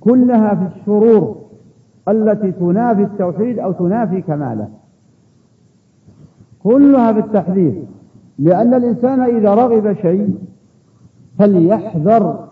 كلها 0.00 0.54
في 0.54 0.80
الشرور 0.80 1.36
التي 2.08 2.52
تنافي 2.52 3.02
التوحيد 3.02 3.58
أو 3.58 3.72
تنافي 3.72 4.20
كماله. 4.20 4.68
كلها 6.62 7.12
في 7.12 7.18
التحذير 7.18 7.82
لأن 8.38 8.74
الإنسان 8.74 9.20
إذا 9.20 9.54
رغب 9.54 9.92
شيء 9.92 10.38
فليحذر 11.38 12.48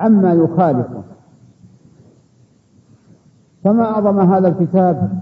عما 0.00 0.32
يخالفه. 0.32 1.02
فما 3.64 3.84
أعظم 3.84 4.20
هذا 4.20 4.48
الكتاب 4.48 5.20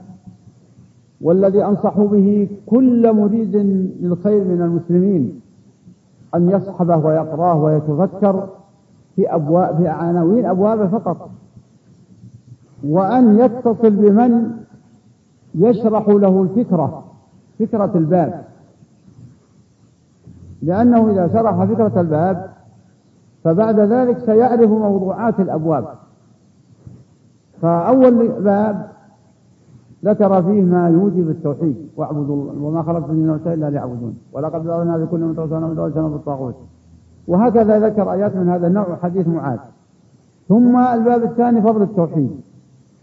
والذي 1.20 1.64
أنصح 1.64 1.98
به 1.98 2.48
كل 2.66 3.12
مريد 3.12 3.56
للخير 4.00 4.44
من 4.44 4.62
المسلمين 4.62 5.40
أن 6.34 6.50
يصحبه 6.50 6.96
ويقرأه 6.96 7.56
ويتذكر 7.56 8.48
في 9.16 9.34
أبواب 9.34 9.76
في 9.76 9.88
عناوين 9.88 10.46
أبوابه 10.46 10.86
فقط. 10.86 11.30
وأن 12.84 13.38
يتصل 13.38 13.90
بمن 13.90 14.50
يشرح 15.54 16.08
له 16.08 16.42
الفكرة 16.42 17.04
فكرة 17.58 17.92
الباب. 17.94 18.44
لأنه 20.62 21.10
إذا 21.10 21.28
شرح 21.28 21.64
فكرة 21.64 22.00
الباب 22.00 22.50
فبعد 23.44 23.80
ذلك 23.80 24.18
سيعرف 24.18 24.70
موضوعات 24.70 25.40
الأبواب. 25.40 25.84
فأول 27.62 28.28
باب 28.28 28.88
ذكر 30.04 30.42
فيه 30.42 30.62
ما 30.62 30.88
يوجب 30.88 31.30
التوحيد 31.30 31.76
واعبدوا 31.96 32.52
وما 32.60 32.82
خلقت 32.82 33.10
الجن 33.10 33.30
والانس 33.30 33.46
إلا 33.46 33.70
ليعبدون 33.70 34.18
ولقد 34.32 34.66
ذرنا 34.66 34.96
لكل 34.96 35.20
من 35.20 35.36
توسعنا 35.36 35.66
من 35.66 35.74
دول 35.74 35.90
بالطاغوت. 35.90 36.54
وهكذا 37.28 37.78
ذكر 37.78 38.12
آيات 38.12 38.36
من 38.36 38.48
هذا 38.48 38.66
النوع 38.66 38.96
حديث 39.02 39.28
معاذ. 39.28 39.58
ثم 40.48 40.76
الباب 40.76 41.24
الثاني 41.24 41.62
فضل 41.62 41.82
التوحيد. 41.82 42.30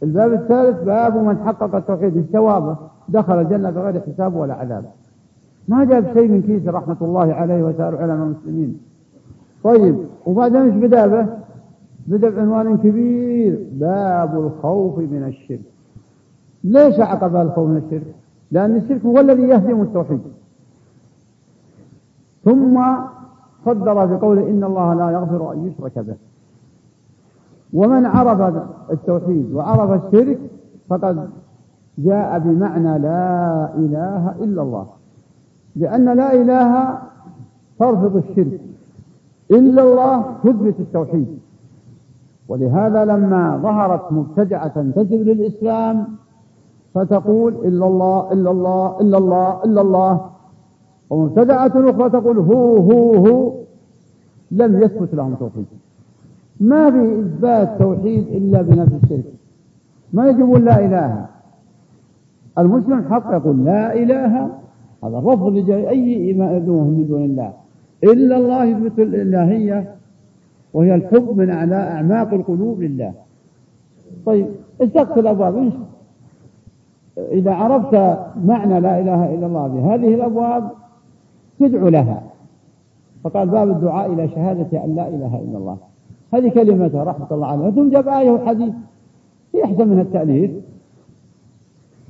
الباب 0.04 0.34
الثالث 0.34 0.84
باب 0.84 1.18
من 1.18 1.38
حقق 1.38 1.76
التوحيد 1.76 2.18
الثواب 2.18 2.78
دخل 3.10 3.42
الجنة 3.42 3.70
بغير 3.70 4.02
حساب 4.02 4.36
ولا 4.36 4.54
عذاب. 4.54 4.86
ما 5.68 5.84
جاب 5.84 6.14
شيء 6.14 6.32
من 6.32 6.42
كيس 6.42 6.68
رحمة 6.68 6.98
الله 7.02 7.34
عليه 7.34 7.64
وسائر 7.64 7.98
علماء 7.98 8.26
المسلمين. 8.26 8.80
طيب 9.64 9.98
وبعدين 10.26 10.62
إيش 10.62 10.76
بدأ 10.76 11.08
به؟ 11.08 11.28
بدا 12.08 12.30
بعنوان 12.30 12.78
كبير. 12.78 13.68
باب 13.72 14.40
الخوف 14.40 15.00
من 15.00 15.24
الشرك. 15.24 15.72
ليش 16.64 17.00
عقب 17.00 17.36
الخوف 17.36 17.70
من 17.70 17.78
الشرك؟ 17.78 18.16
لأن 18.52 18.76
الشرك 18.76 19.06
هو 19.06 19.20
الذي 19.20 19.42
يهدم 19.42 19.82
التوحيد. 19.82 20.22
ثم 22.46 22.86
صدر 23.66 24.06
بقوله 24.06 24.50
إن 24.50 24.64
الله 24.64 24.94
لا 24.94 25.10
يغفر 25.12 25.54
أن 25.54 25.68
يشرك 25.68 26.00
به. 26.00 26.16
ومن 27.74 28.06
عرف 28.06 28.64
التوحيد 28.92 29.54
وعرف 29.54 30.06
الشرك 30.06 30.40
فقد 30.90 31.30
جاء 31.98 32.40
بمعنى 32.40 33.00
لا 33.00 33.70
إله 33.76 34.36
إلا 34.44 34.62
الله. 34.62 34.88
لأن 35.76 36.06
لا 36.06 36.34
إله 36.34 36.98
ترفض 37.80 38.16
الشرك. 38.16 38.62
إلا 39.52 39.82
الله 39.84 40.24
تثبت 40.44 40.80
التوحيد. 40.80 41.40
ولهذا 42.48 43.06
لما 43.06 43.60
ظهرت 43.64 44.12
مبتدعة 44.12 44.68
تنتسب 44.68 45.14
للإسلام 45.14 46.08
فتقول 46.94 47.54
إلا 47.54 47.88
الله 47.88 48.32
إلا 48.34 48.52
الله 48.52 49.02
إلا 49.02 49.18
الله 49.18 49.64
إلا 49.64 49.82
الله. 49.82 50.30
ومبتدعة 51.10 51.72
أخرى 51.76 52.10
تقول 52.10 52.38
هو 52.38 52.78
هو 52.78 53.14
هو. 53.14 53.54
لم 54.52 54.82
يثبت 54.82 55.16
لهم 55.16 55.36
توحيد. 55.36 55.66
ما 56.60 56.92
في 56.92 57.20
إثبات 57.20 57.80
توحيد 57.80 58.28
إلا 58.28 58.62
بنفس 58.62 58.94
الشرك. 59.04 59.34
ما 60.14 60.30
يجب 60.30 60.54
لا 60.54 60.86
إله. 60.86 61.26
المسلم 62.58 63.04
حق 63.10 63.34
يقول 63.34 63.66
لا 63.66 63.94
إله. 63.94 64.50
هذا 65.04 65.18
الرفض 65.18 65.54
لأي 65.54 65.90
أي 65.90 66.34
من 66.34 66.66
دون 66.66 67.24
الله. 67.24 67.54
إلا 68.04 68.38
الله 68.38 68.66
يثبت 68.66 69.00
الإلهية. 69.00 69.96
وهي 70.76 70.96
الحب 70.96 71.38
من 71.38 71.50
أعلى 71.50 71.76
أعماق 71.76 72.34
القلوب 72.34 72.82
لله. 72.82 73.14
طيب 74.26 74.48
استقص 74.82 75.18
الأبواب 75.18 75.72
إذا 77.18 77.52
عرفت 77.54 77.96
معنى 78.44 78.80
لا 78.80 79.00
إله 79.00 79.36
إلا 79.36 79.46
الله 79.46 79.68
بهذه 79.68 80.16
الأبواب 80.16 80.72
تدعو 81.60 81.88
لها. 81.88 82.24
فقال 83.24 83.50
باب 83.50 83.70
الدعاء 83.70 84.14
إلى 84.14 84.30
شهادة 84.30 84.84
أن 84.84 84.96
لا 84.96 85.08
إله 85.08 85.42
إلا 85.48 85.58
الله. 85.58 85.78
هذه 86.34 86.50
كلمته 86.50 87.04
رحمة 87.04 87.28
الله 87.32 87.48
عليه 87.48 87.70
ثم 87.70 87.90
جاب 87.90 88.08
آية 88.08 88.32
وحديث 88.32 88.74
في 89.52 89.64
أحسن 89.64 89.88
من 89.88 90.00
التأليف. 90.00 90.52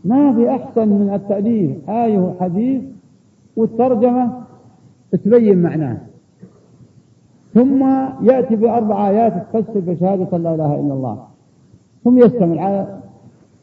ما 0.05 0.33
في 0.33 0.49
أحسن 0.49 0.89
من 0.89 1.13
التأليف؟ 1.13 1.89
آية 1.89 2.19
وحديث 2.19 2.81
والترجمة 3.55 4.41
تبين 5.11 5.61
معناه 5.61 5.97
ثم 7.55 7.81
يأتي 8.21 8.55
بأربع 8.55 9.09
آيات 9.09 9.33
تفسر 9.53 9.79
بشهادة 9.79 10.37
لا 10.37 10.55
إله 10.55 10.75
إلا 10.79 10.93
الله. 10.93 11.17
ثم 12.03 12.17
يستمر 12.17 12.59
على 12.59 12.97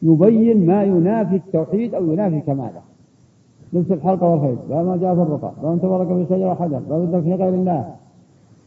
يبين 0.01 0.65
ما 0.65 0.83
ينافي 0.83 1.35
التوحيد 1.35 1.95
أو 1.95 2.11
ينافي 2.11 2.41
كماله. 2.41 2.81
لبس 3.73 3.91
الحلقة 3.91 4.29
والخيط 4.29 4.57
باب 4.69 4.85
ما 4.85 4.97
جاء 4.97 5.15
في 5.15 5.21
الرقى. 5.21 5.51
باب 5.63 5.81
تبارك 5.81 6.07
في 6.07 6.21
الشجرة 6.21 6.53
حجر. 6.53 6.79
باب 6.89 7.01
الذبح 7.01 7.27
لغير 7.27 7.53
الله. 7.53 7.95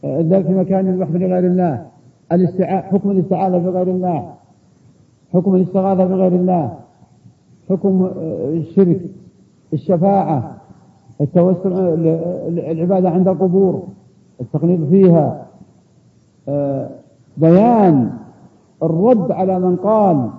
الذبح 0.03 0.47
في 0.47 0.53
مكان 0.53 0.87
يذبح 0.87 1.07
لغير 1.09 1.45
الله. 1.51 1.85
الاستعاء 2.31 2.83
حكم 2.83 3.11
الاستعاذة 3.11 3.57
بغير 3.57 3.87
الله. 3.87 4.33
حكم 5.33 5.55
الاستغاثة 5.55 6.05
بغير 6.05 6.31
الله. 6.31 6.73
حكم 7.69 8.03
آه، 8.03 8.49
الشرك 8.49 9.01
الشفاعة 9.73 10.57
التوسل 11.21 11.73
العبادة 12.47 13.09
عند 13.09 13.27
القبور. 13.27 13.83
التقليد 14.41 14.89
فيها 14.89 15.47
آه، 16.47 16.89
بيان 17.37 18.11
الرد 18.83 19.31
على 19.31 19.59
من 19.59 19.75
قال 19.75 20.29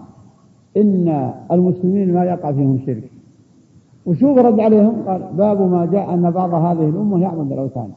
إن 0.77 1.33
المسلمين 1.53 2.15
ما 2.15 2.25
يقع 2.25 2.53
فيهم 2.53 2.79
شرك. 2.87 3.11
وشوف 4.07 4.39
رد 4.39 4.61
عليهم 4.61 5.03
قال 5.07 5.23
باب 5.33 5.71
ما 5.71 5.87
جاء 5.87 6.15
أن 6.15 6.31
بعض 6.31 6.55
هذه 6.55 6.89
الأمة 6.89 7.23
يعبد 7.23 7.53
الأوثان 7.53 7.91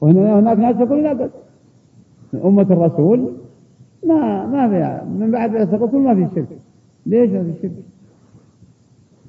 وهنا 0.00 0.38
هناك 0.38 0.58
ناس 0.58 0.76
يقول 0.76 1.02
لا 1.02 1.12
بد. 1.12 1.30
أمة 2.44 2.62
الرسول 2.62 3.32
ما 4.06 4.46
ما 4.46 4.68
في 4.68 5.06
من 5.18 5.30
بعد 5.30 5.54
الرسول 5.54 6.00
ما 6.00 6.14
في 6.14 6.34
شرك. 6.34 6.58
ليش 7.06 7.30
ما 7.30 7.42
في 7.42 7.52
شرك؟ 7.62 7.72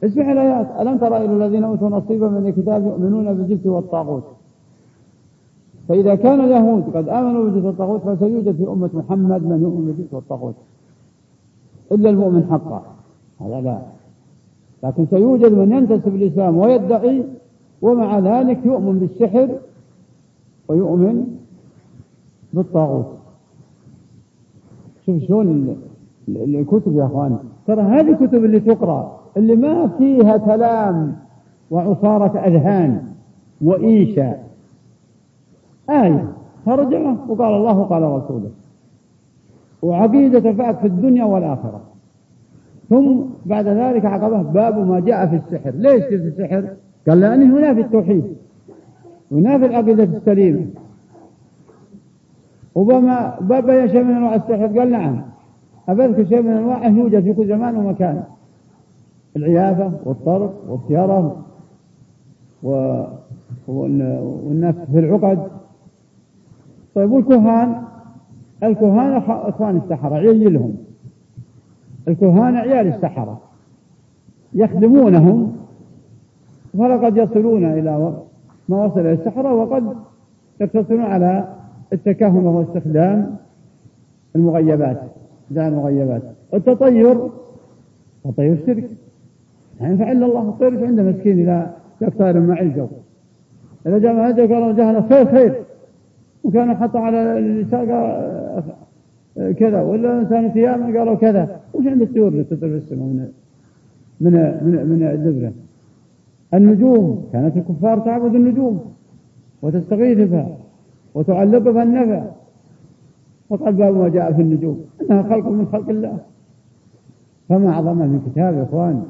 اسمع 0.03 0.31
الآيات. 0.31 0.67
ألم 0.81 0.97
ترى 0.97 1.17
إلى 1.17 1.45
الذين 1.45 1.63
أوتوا 1.63 1.89
نصيبا 1.89 2.29
من 2.29 2.47
الكتاب 2.47 2.83
يؤمنون 2.85 3.33
بالجبت 3.33 3.65
والطاغوت؟ 3.65 4.23
فإذا 5.87 6.15
كان 6.15 6.41
اليهود 6.41 6.83
قد 6.95 7.09
آمنوا 7.09 7.43
بالجبت 7.43 7.65
والطاغوت 7.65 8.01
فسيوجد 8.01 8.55
في 8.55 8.67
أمة 8.67 8.89
محمد 8.93 9.43
من 9.43 9.61
يؤمن 9.61 9.85
بالجبت 9.85 10.13
والطاغوت 10.13 10.55
إلا 11.91 12.09
المؤمن 12.09 12.43
حقا. 12.51 12.83
هذا 13.41 13.61
لا. 13.61 13.79
لكن 14.83 15.05
سيوجد 15.05 15.53
من 15.53 15.71
ينتسب 15.71 16.15
الإسلام 16.15 16.57
ويدعي 16.57 17.23
ومع 17.81 18.19
ذلك 18.19 18.65
يؤمن 18.65 18.99
بالسحر 18.99 19.49
ويؤمن 20.67 21.25
بالطاغوت. 22.53 23.05
شوف 25.05 25.23
شلون 25.23 25.77
الكتب 26.27 26.95
يا 26.95 27.05
أخوان. 27.05 27.37
ترى 27.67 27.81
هذه 27.81 28.09
الكتب 28.09 28.45
اللي 28.45 28.59
تقرأ 28.59 29.19
اللي 29.37 29.55
ما 29.55 29.87
فيها 29.87 30.37
كلام 30.37 31.15
وعصارة 31.71 32.39
أذهان 32.39 33.01
وإيشا 33.61 34.42
آية 36.01 36.33
ترجمة 36.65 37.17
وقال 37.27 37.53
الله 37.53 37.79
وقال 37.79 38.03
رسوله. 38.03 38.49
وعقيدة 39.81 40.53
فأت 40.53 40.79
في 40.79 40.87
الدنيا 40.87 41.25
والآخرة. 41.25 41.81
ثم 42.89 43.21
بعد 43.45 43.67
ذلك 43.67 44.05
عقبه 44.05 44.41
باب 44.41 44.87
ما 44.87 44.99
جاء 44.99 45.27
في 45.27 45.35
السحر. 45.35 45.71
ليش 45.75 46.03
في 46.03 46.15
السحر؟ 46.15 46.67
قال 47.07 47.19
لأنه 47.19 47.57
ينافي 47.57 47.81
التوحيد. 47.81 48.23
وينافي 49.31 49.65
العقيدة 49.65 50.03
السليمة 50.03 50.65
وبما 52.75 53.37
باب 53.41 53.87
شيء 53.87 54.03
من 54.03 54.15
أنواع 54.15 54.35
السحر؟ 54.35 54.79
قال 54.79 54.91
نعم. 54.91 55.21
أبذكر 55.89 56.25
شيء 56.25 56.41
من 56.41 56.51
أنواعه 56.51 56.89
يوجد 56.89 57.23
في 57.23 57.33
كل 57.33 57.47
زمان 57.47 57.75
ومكان. 57.77 58.23
العيافة 59.35 59.91
والطرق 60.05 60.53
والطيرة 60.69 61.43
و... 62.63 63.03
والناس 63.67 64.75
في 64.91 64.99
العقد. 64.99 65.47
طيب 66.95 67.11
والكهان 67.11 67.81
الكهان 68.63 69.13
إخوان 69.27 69.77
السحرة 69.77 70.15
عيالهم 70.15 70.75
الكهان 72.07 72.55
عيال 72.55 72.87
السحرة 72.87 73.41
يخدمونهم 74.53 75.55
فلقد 76.77 77.17
يصلون 77.17 77.65
إلى 77.65 78.13
ما 78.69 78.85
وصل 78.85 78.99
إلى 78.99 79.13
السحرة 79.13 79.53
وقد 79.53 79.95
يقتصرون 80.61 81.01
على 81.01 81.47
التكهن 81.93 82.45
وهو 82.45 82.61
استخدام 82.61 83.35
المغيبات 84.35 85.01
دع 85.51 85.67
المغيبات. 85.67 86.21
التطير 86.53 87.29
تطير 88.23 88.57
شرك. 88.65 88.89
لا 89.81 89.87
ينفع 89.87 90.11
إلا 90.11 90.25
الله 90.25 90.41
الطير 90.41 90.85
عنده 90.85 91.03
مسكين 91.03 91.39
إذا 91.39 91.73
يقترب 92.01 92.47
مع 92.47 92.59
الجو. 92.59 92.87
إذا 93.85 93.97
جاء 93.97 94.13
مع 94.13 94.29
الجو 94.29 94.53
قالوا 94.53 94.71
جهل 94.71 95.03
خير 95.09 95.25
خير. 95.25 95.62
وكانوا 96.43 96.73
حطوا 96.73 96.99
على 96.99 97.39
النساء 97.39 97.85
كذا. 99.35 99.81
ولا 99.81 100.19
إنسان 100.19 100.51
ثيابا 100.51 100.85
قالوا 100.99 101.15
كذا. 101.15 101.59
وش 101.73 101.87
عند 101.87 102.01
الطيور 102.01 102.27
اللي 102.27 102.43
تطير 102.43 102.69
في 102.69 102.75
السماء 102.75 103.07
من 103.07 103.31
من 104.21 104.33
من 104.65 104.89
من 104.89 105.03
الدبرة. 105.03 105.51
النجوم 106.53 107.29
كانت 107.33 107.57
الكفار 107.57 107.99
تعبد 107.99 108.35
النجوم 108.35 108.93
وتستغيث 109.61 110.29
بها 110.29 110.57
وتعلق 111.13 111.57
بها 111.57 111.83
النفع 111.83 112.25
وقد 113.49 113.77
باب 113.77 113.95
ما 113.97 114.09
جاء 114.09 114.33
في 114.33 114.41
النجوم. 114.41 114.85
إنها 115.01 115.23
خلق 115.23 115.47
من 115.47 115.65
خلق 115.65 115.89
الله. 115.89 116.17
فما 117.49 117.69
أعظم 117.69 117.97
من 117.97 118.21
كتاب 118.25 118.53
يا 118.53 118.63
إخوان. 118.63 119.03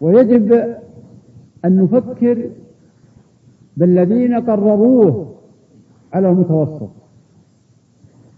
ويجب 0.00 0.52
أن 1.64 1.82
نفكر 1.82 2.50
بالذين 3.76 4.34
قرروه 4.40 5.34
على 6.12 6.30
المتوسط. 6.30 6.90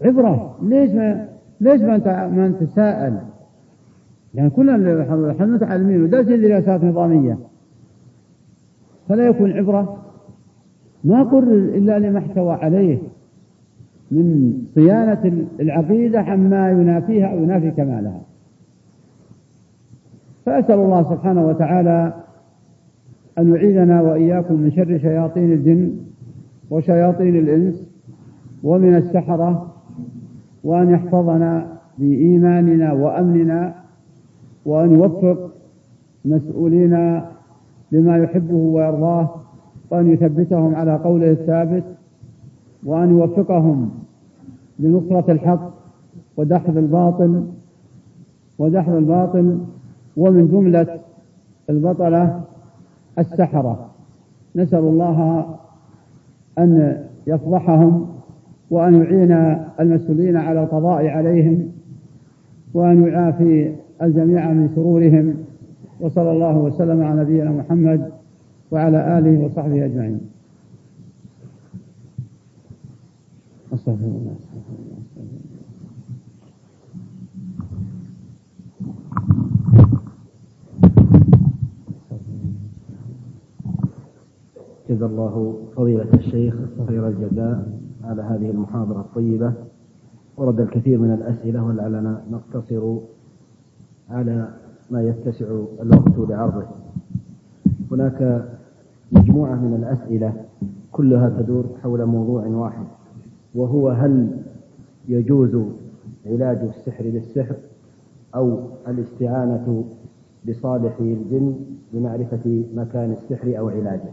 عبرة 0.01 0.57
ليش 0.61 0.91
ما 0.91 1.29
ليش 1.61 1.81
ما 1.81 2.27
ما 2.27 2.47
نتساءل؟ 2.47 3.19
يعني 4.33 4.49
كلنا 4.49 5.01
إحنا 5.31 5.45
متعلمين 5.45 6.03
ودرسين 6.03 6.41
دراسات 6.41 6.83
نظامية. 6.83 7.37
فلا 9.09 9.27
يكون 9.27 9.51
عبرة. 9.51 10.03
ما 11.03 11.23
قرر 11.23 11.53
إلا 11.53 11.99
لما 11.99 12.19
احتوى 12.19 12.53
عليه. 12.53 12.97
من 14.11 14.53
صيانة 14.75 15.45
العقيدة 15.59 16.21
عما 16.21 16.71
ينافيها 16.71 17.27
أو 17.27 17.37
ينافي 17.37 17.71
كمالها. 17.71 18.21
فأسأل 20.45 20.79
الله 20.79 21.03
سبحانه 21.03 21.47
وتعالى 21.47 22.13
أن 23.39 23.55
يعيذنا 23.55 24.01
وإياكم 24.01 24.55
من 24.55 24.71
شر 24.71 24.97
شياطين 24.97 25.53
الجن 25.53 25.91
وشياطين 26.69 27.35
الإنس 27.35 27.87
ومن 28.63 28.95
السحرة 28.95 29.73
وأن 30.63 30.89
يحفظنا 30.89 31.77
بإيماننا 31.97 32.93
وأمننا 32.93 33.75
وأن 34.65 34.95
يوفق 34.95 35.51
مسؤولين 36.25 37.21
لما 37.91 38.17
يحبه 38.17 38.55
ويرضاه 38.55 39.35
وأن 39.91 40.11
يثبتهم 40.13 40.75
على 40.75 40.95
قوله 40.95 41.31
الثابت 41.31 41.83
وأن 42.85 43.09
يوفقهم 43.09 43.89
لنصرة 44.79 45.31
الحق 45.31 45.73
ودحض 46.37 46.77
الباطل 46.77 47.43
ودحض 48.59 48.93
الباطل 48.93 49.59
ومن 50.17 50.47
جملة 50.47 50.99
البطلة 51.69 52.41
السحرة. 53.19 53.89
نسأل 54.55 54.79
الله 54.79 55.45
أن 56.57 57.03
يفضحهم 57.27 58.07
وأن 58.69 58.95
يعين 58.95 59.31
المسؤولين 59.79 60.37
على 60.37 60.63
القضاء 60.63 61.07
عليهم 61.07 61.71
وأن 62.73 63.07
يعافي 63.07 63.75
الجميع 64.01 64.51
من 64.51 64.69
شرورهم. 64.75 65.33
وصلى 65.99 66.31
الله 66.31 66.57
وسلم 66.57 67.03
على 67.03 67.21
نبينا 67.21 67.51
محمد 67.51 68.11
وعلى 68.71 69.17
آله 69.17 69.45
وصحبه 69.45 69.85
أجمعين. 69.85 70.19
أستغفر 73.73 74.05
الله. 74.05 74.35
جزا 84.89 85.05
الله 85.05 85.57
فضيلة 85.75 86.13
الشيخ 86.13 86.55
خير 86.87 87.07
الجزاء 87.07 87.79
على 88.03 88.21
هذه 88.21 88.49
المحاضرة 88.49 88.99
الطيبة 88.99 89.53
ورد 90.37 90.59
الكثير 90.59 90.99
من 90.99 91.13
الأسئلة 91.13 91.63
ولعلنا 91.65 92.21
نقتصر 92.31 92.97
على 94.09 94.53
ما 94.91 95.01
يتسع 95.01 95.45
الوقت 95.81 96.29
لعرضه. 96.29 96.63
هناك 97.91 98.49
مجموعة 99.11 99.55
من 99.55 99.73
الأسئلة 99.73 100.33
كلها 100.91 101.29
تدور 101.29 101.65
حول 101.83 102.05
موضوع 102.05 102.47
واحد 102.47 102.85
وهو 103.55 103.89
هل 103.89 104.37
يجوز 105.07 105.55
علاج 106.25 106.57
السحر 106.57 107.09
بالسحر 107.09 107.55
أو 108.35 108.59
الاستعانة 108.87 109.85
بصالح 110.47 110.99
الجن 110.99 111.55
لمعرفة 111.93 112.63
مكان 112.75 113.11
السحر 113.11 113.59
أو 113.59 113.69
علاجه؟ 113.69 114.11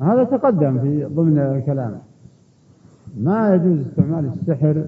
هذا 0.00 0.24
تقدم 0.24 0.78
في 0.78 1.04
ضمن 1.04 1.38
الكلام. 1.38 1.98
ما 3.16 3.54
يجوز 3.54 3.78
استعمال 3.86 4.24
السحر 4.24 4.84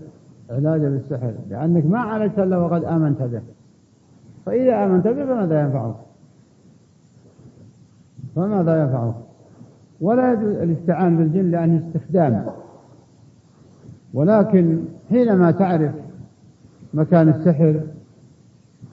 علاجا 0.50 0.88
بالسحر 0.88 1.32
لأنك 1.50 1.86
ما 1.86 1.98
عالجت 1.98 2.38
إلا 2.38 2.58
وقد 2.58 2.84
آمنت 2.84 3.22
به. 3.22 3.42
فإذا 4.46 4.84
آمنت 4.84 5.06
به 5.06 5.24
فماذا 5.24 5.60
ينفعك؟ 5.60 5.94
فماذا 8.36 8.82
ينفعك؟ 8.82 9.14
ولا 10.00 10.32
يجوز 10.32 10.56
الاستعان 10.56 11.16
بالجن 11.16 11.50
لأنه 11.50 11.88
استخدام. 11.88 12.46
ولكن 14.14 14.78
حينما 15.08 15.50
تعرف 15.50 15.92
مكان 16.94 17.28
السحر 17.28 17.80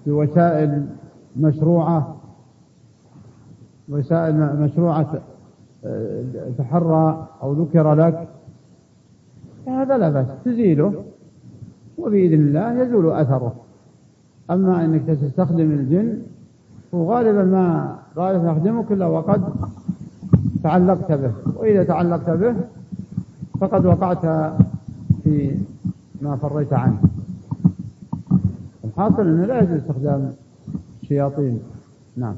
بوسائل 0.06 0.86
مشروعة 1.38 2.16
وسائل 3.90 4.62
مشروعة 4.62 5.22
تحرى 6.58 7.28
أو 7.42 7.54
ذكر 7.54 7.94
لك 7.94 8.28
هذا 9.68 9.98
لا 9.98 10.10
بأس 10.10 10.28
تزيله 10.46 11.04
وبإذن 11.98 12.34
الله 12.34 12.82
يزول 12.82 13.12
أثره. 13.12 13.56
أما 14.52 14.86
أنك 14.86 15.02
تستخدم 15.06 15.72
الجن 15.72 16.22
وغالبا 16.92 17.44
ما 17.44 17.96
غالبا 18.18 18.52
يخدمك 18.52 18.92
إلا 18.92 19.06
وقد 19.06 19.44
تعلقت 20.64 21.12
به. 21.12 21.32
وإذا 21.56 21.84
تعلقت 21.84 22.30
به 22.30 22.56
فقد 23.60 23.86
وقعت 23.86 24.54
في 25.24 25.58
ما 26.22 26.36
فريت 26.36 26.74
عنه. 26.74 27.02
الحاصل 28.84 29.22
أنه 29.22 29.46
لا 29.46 29.62
يجوز 29.62 29.78
استخدام 29.78 30.34
الشياطين 31.02 31.60
نعم. 32.18 32.36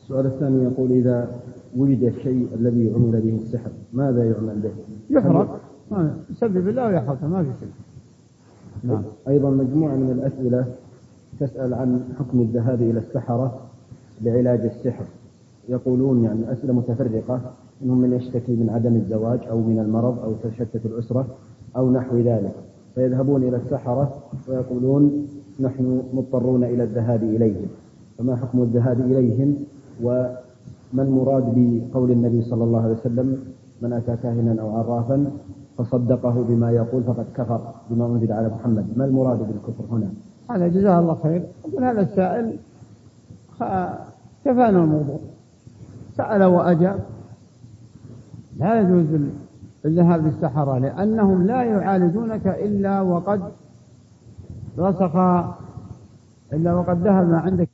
السؤال 0.00 0.26
الثاني 0.26 0.64
يقول 0.64 0.90
إذا 0.92 1.30
وجد 1.76 2.02
الشيء 2.02 2.48
الذي 2.54 2.92
عمل 2.94 3.20
به 3.20 3.38
السحر. 3.42 3.70
ماذا 3.92 4.24
يعمل 4.24 4.60
به؟ 4.62 4.70
يحرق. 5.10 5.60
يسبب 6.30 6.68
الله 6.68 6.86
ويحرقه 6.86 7.26
ما 7.26 7.42
في 7.42 7.50
شيء. 7.60 7.68
نعم. 8.84 9.02
أيضا 9.28 9.50
مجموعة 9.50 9.94
من 9.94 10.10
الأسئلة 10.10 10.64
تسأل 11.40 11.74
عن 11.74 12.04
حكم 12.18 12.40
الذهاب 12.40 12.82
إلى 12.82 12.98
السحرة 12.98 13.60
لعلاج 14.22 14.60
السحر. 14.60 15.04
يقولون 15.68 16.24
يعني 16.24 16.52
أسئلة 16.52 16.72
متفرقة 16.72 17.40
منهم 17.82 17.98
من 17.98 18.12
يشتكي 18.12 18.52
من 18.52 18.70
عدم 18.70 18.96
الزواج 18.96 19.40
أو 19.50 19.60
من 19.60 19.78
المرض 19.78 20.18
أو 20.18 20.32
تشتت 20.42 20.86
الأسرة 20.86 21.26
أو 21.76 21.92
نحو 21.92 22.16
ذلك. 22.16 22.54
فيذهبون 22.94 23.42
إلى 23.42 23.56
السحرة 23.56 24.14
ويقولون 24.48 25.26
نحن 25.60 26.02
مضطرون 26.12 26.64
إلى 26.64 26.82
الذهاب 26.82 27.22
إليهم. 27.22 27.66
فما 28.18 28.36
حكم 28.36 28.62
الذهاب 28.62 29.00
إليهم؟ 29.00 29.56
وما 30.92 31.02
المراد 31.02 31.44
بقول 31.56 32.10
النبي 32.10 32.42
صلى 32.42 32.64
الله 32.64 32.82
عليه 32.82 32.94
وسلم 32.94 33.38
من 33.82 33.92
أتى 33.92 34.16
كاهنا 34.22 34.62
أو 34.62 34.76
عرافا 34.76 35.30
فصدقه 35.78 36.44
بما 36.48 36.70
يقول 36.70 37.02
فقد 37.02 37.26
كفر 37.34 37.60
بما 37.90 38.06
أنزل 38.06 38.32
على 38.32 38.48
محمد. 38.48 38.86
ما 38.96 39.04
المراد 39.04 39.38
بالكفر 39.38 39.84
هنا؟ 39.90 40.08
هذا 40.50 40.68
جزاه 40.68 40.98
الله 41.00 41.16
خير. 41.22 41.42
يقول 41.68 41.84
هذا 41.84 42.00
السائل 42.00 42.56
كفانا 44.44 44.84
الموضوع. 44.84 45.18
سأل 46.16 46.42
وأجاب. 46.44 47.00
لا 48.56 48.80
يجوز 48.80 49.20
الذهاب 49.84 50.26
للسحرة 50.26 50.78
لأنهم 50.78 51.46
لا 51.46 51.62
يعالجونك 51.62 52.46
إلا 52.46 53.00
وقد 53.00 53.40
رسخ 54.78 55.16
إلا 56.52 56.74
وقد 56.74 57.02
ذهب 57.06 57.28
ما 57.28 57.38
عندك 57.38 57.69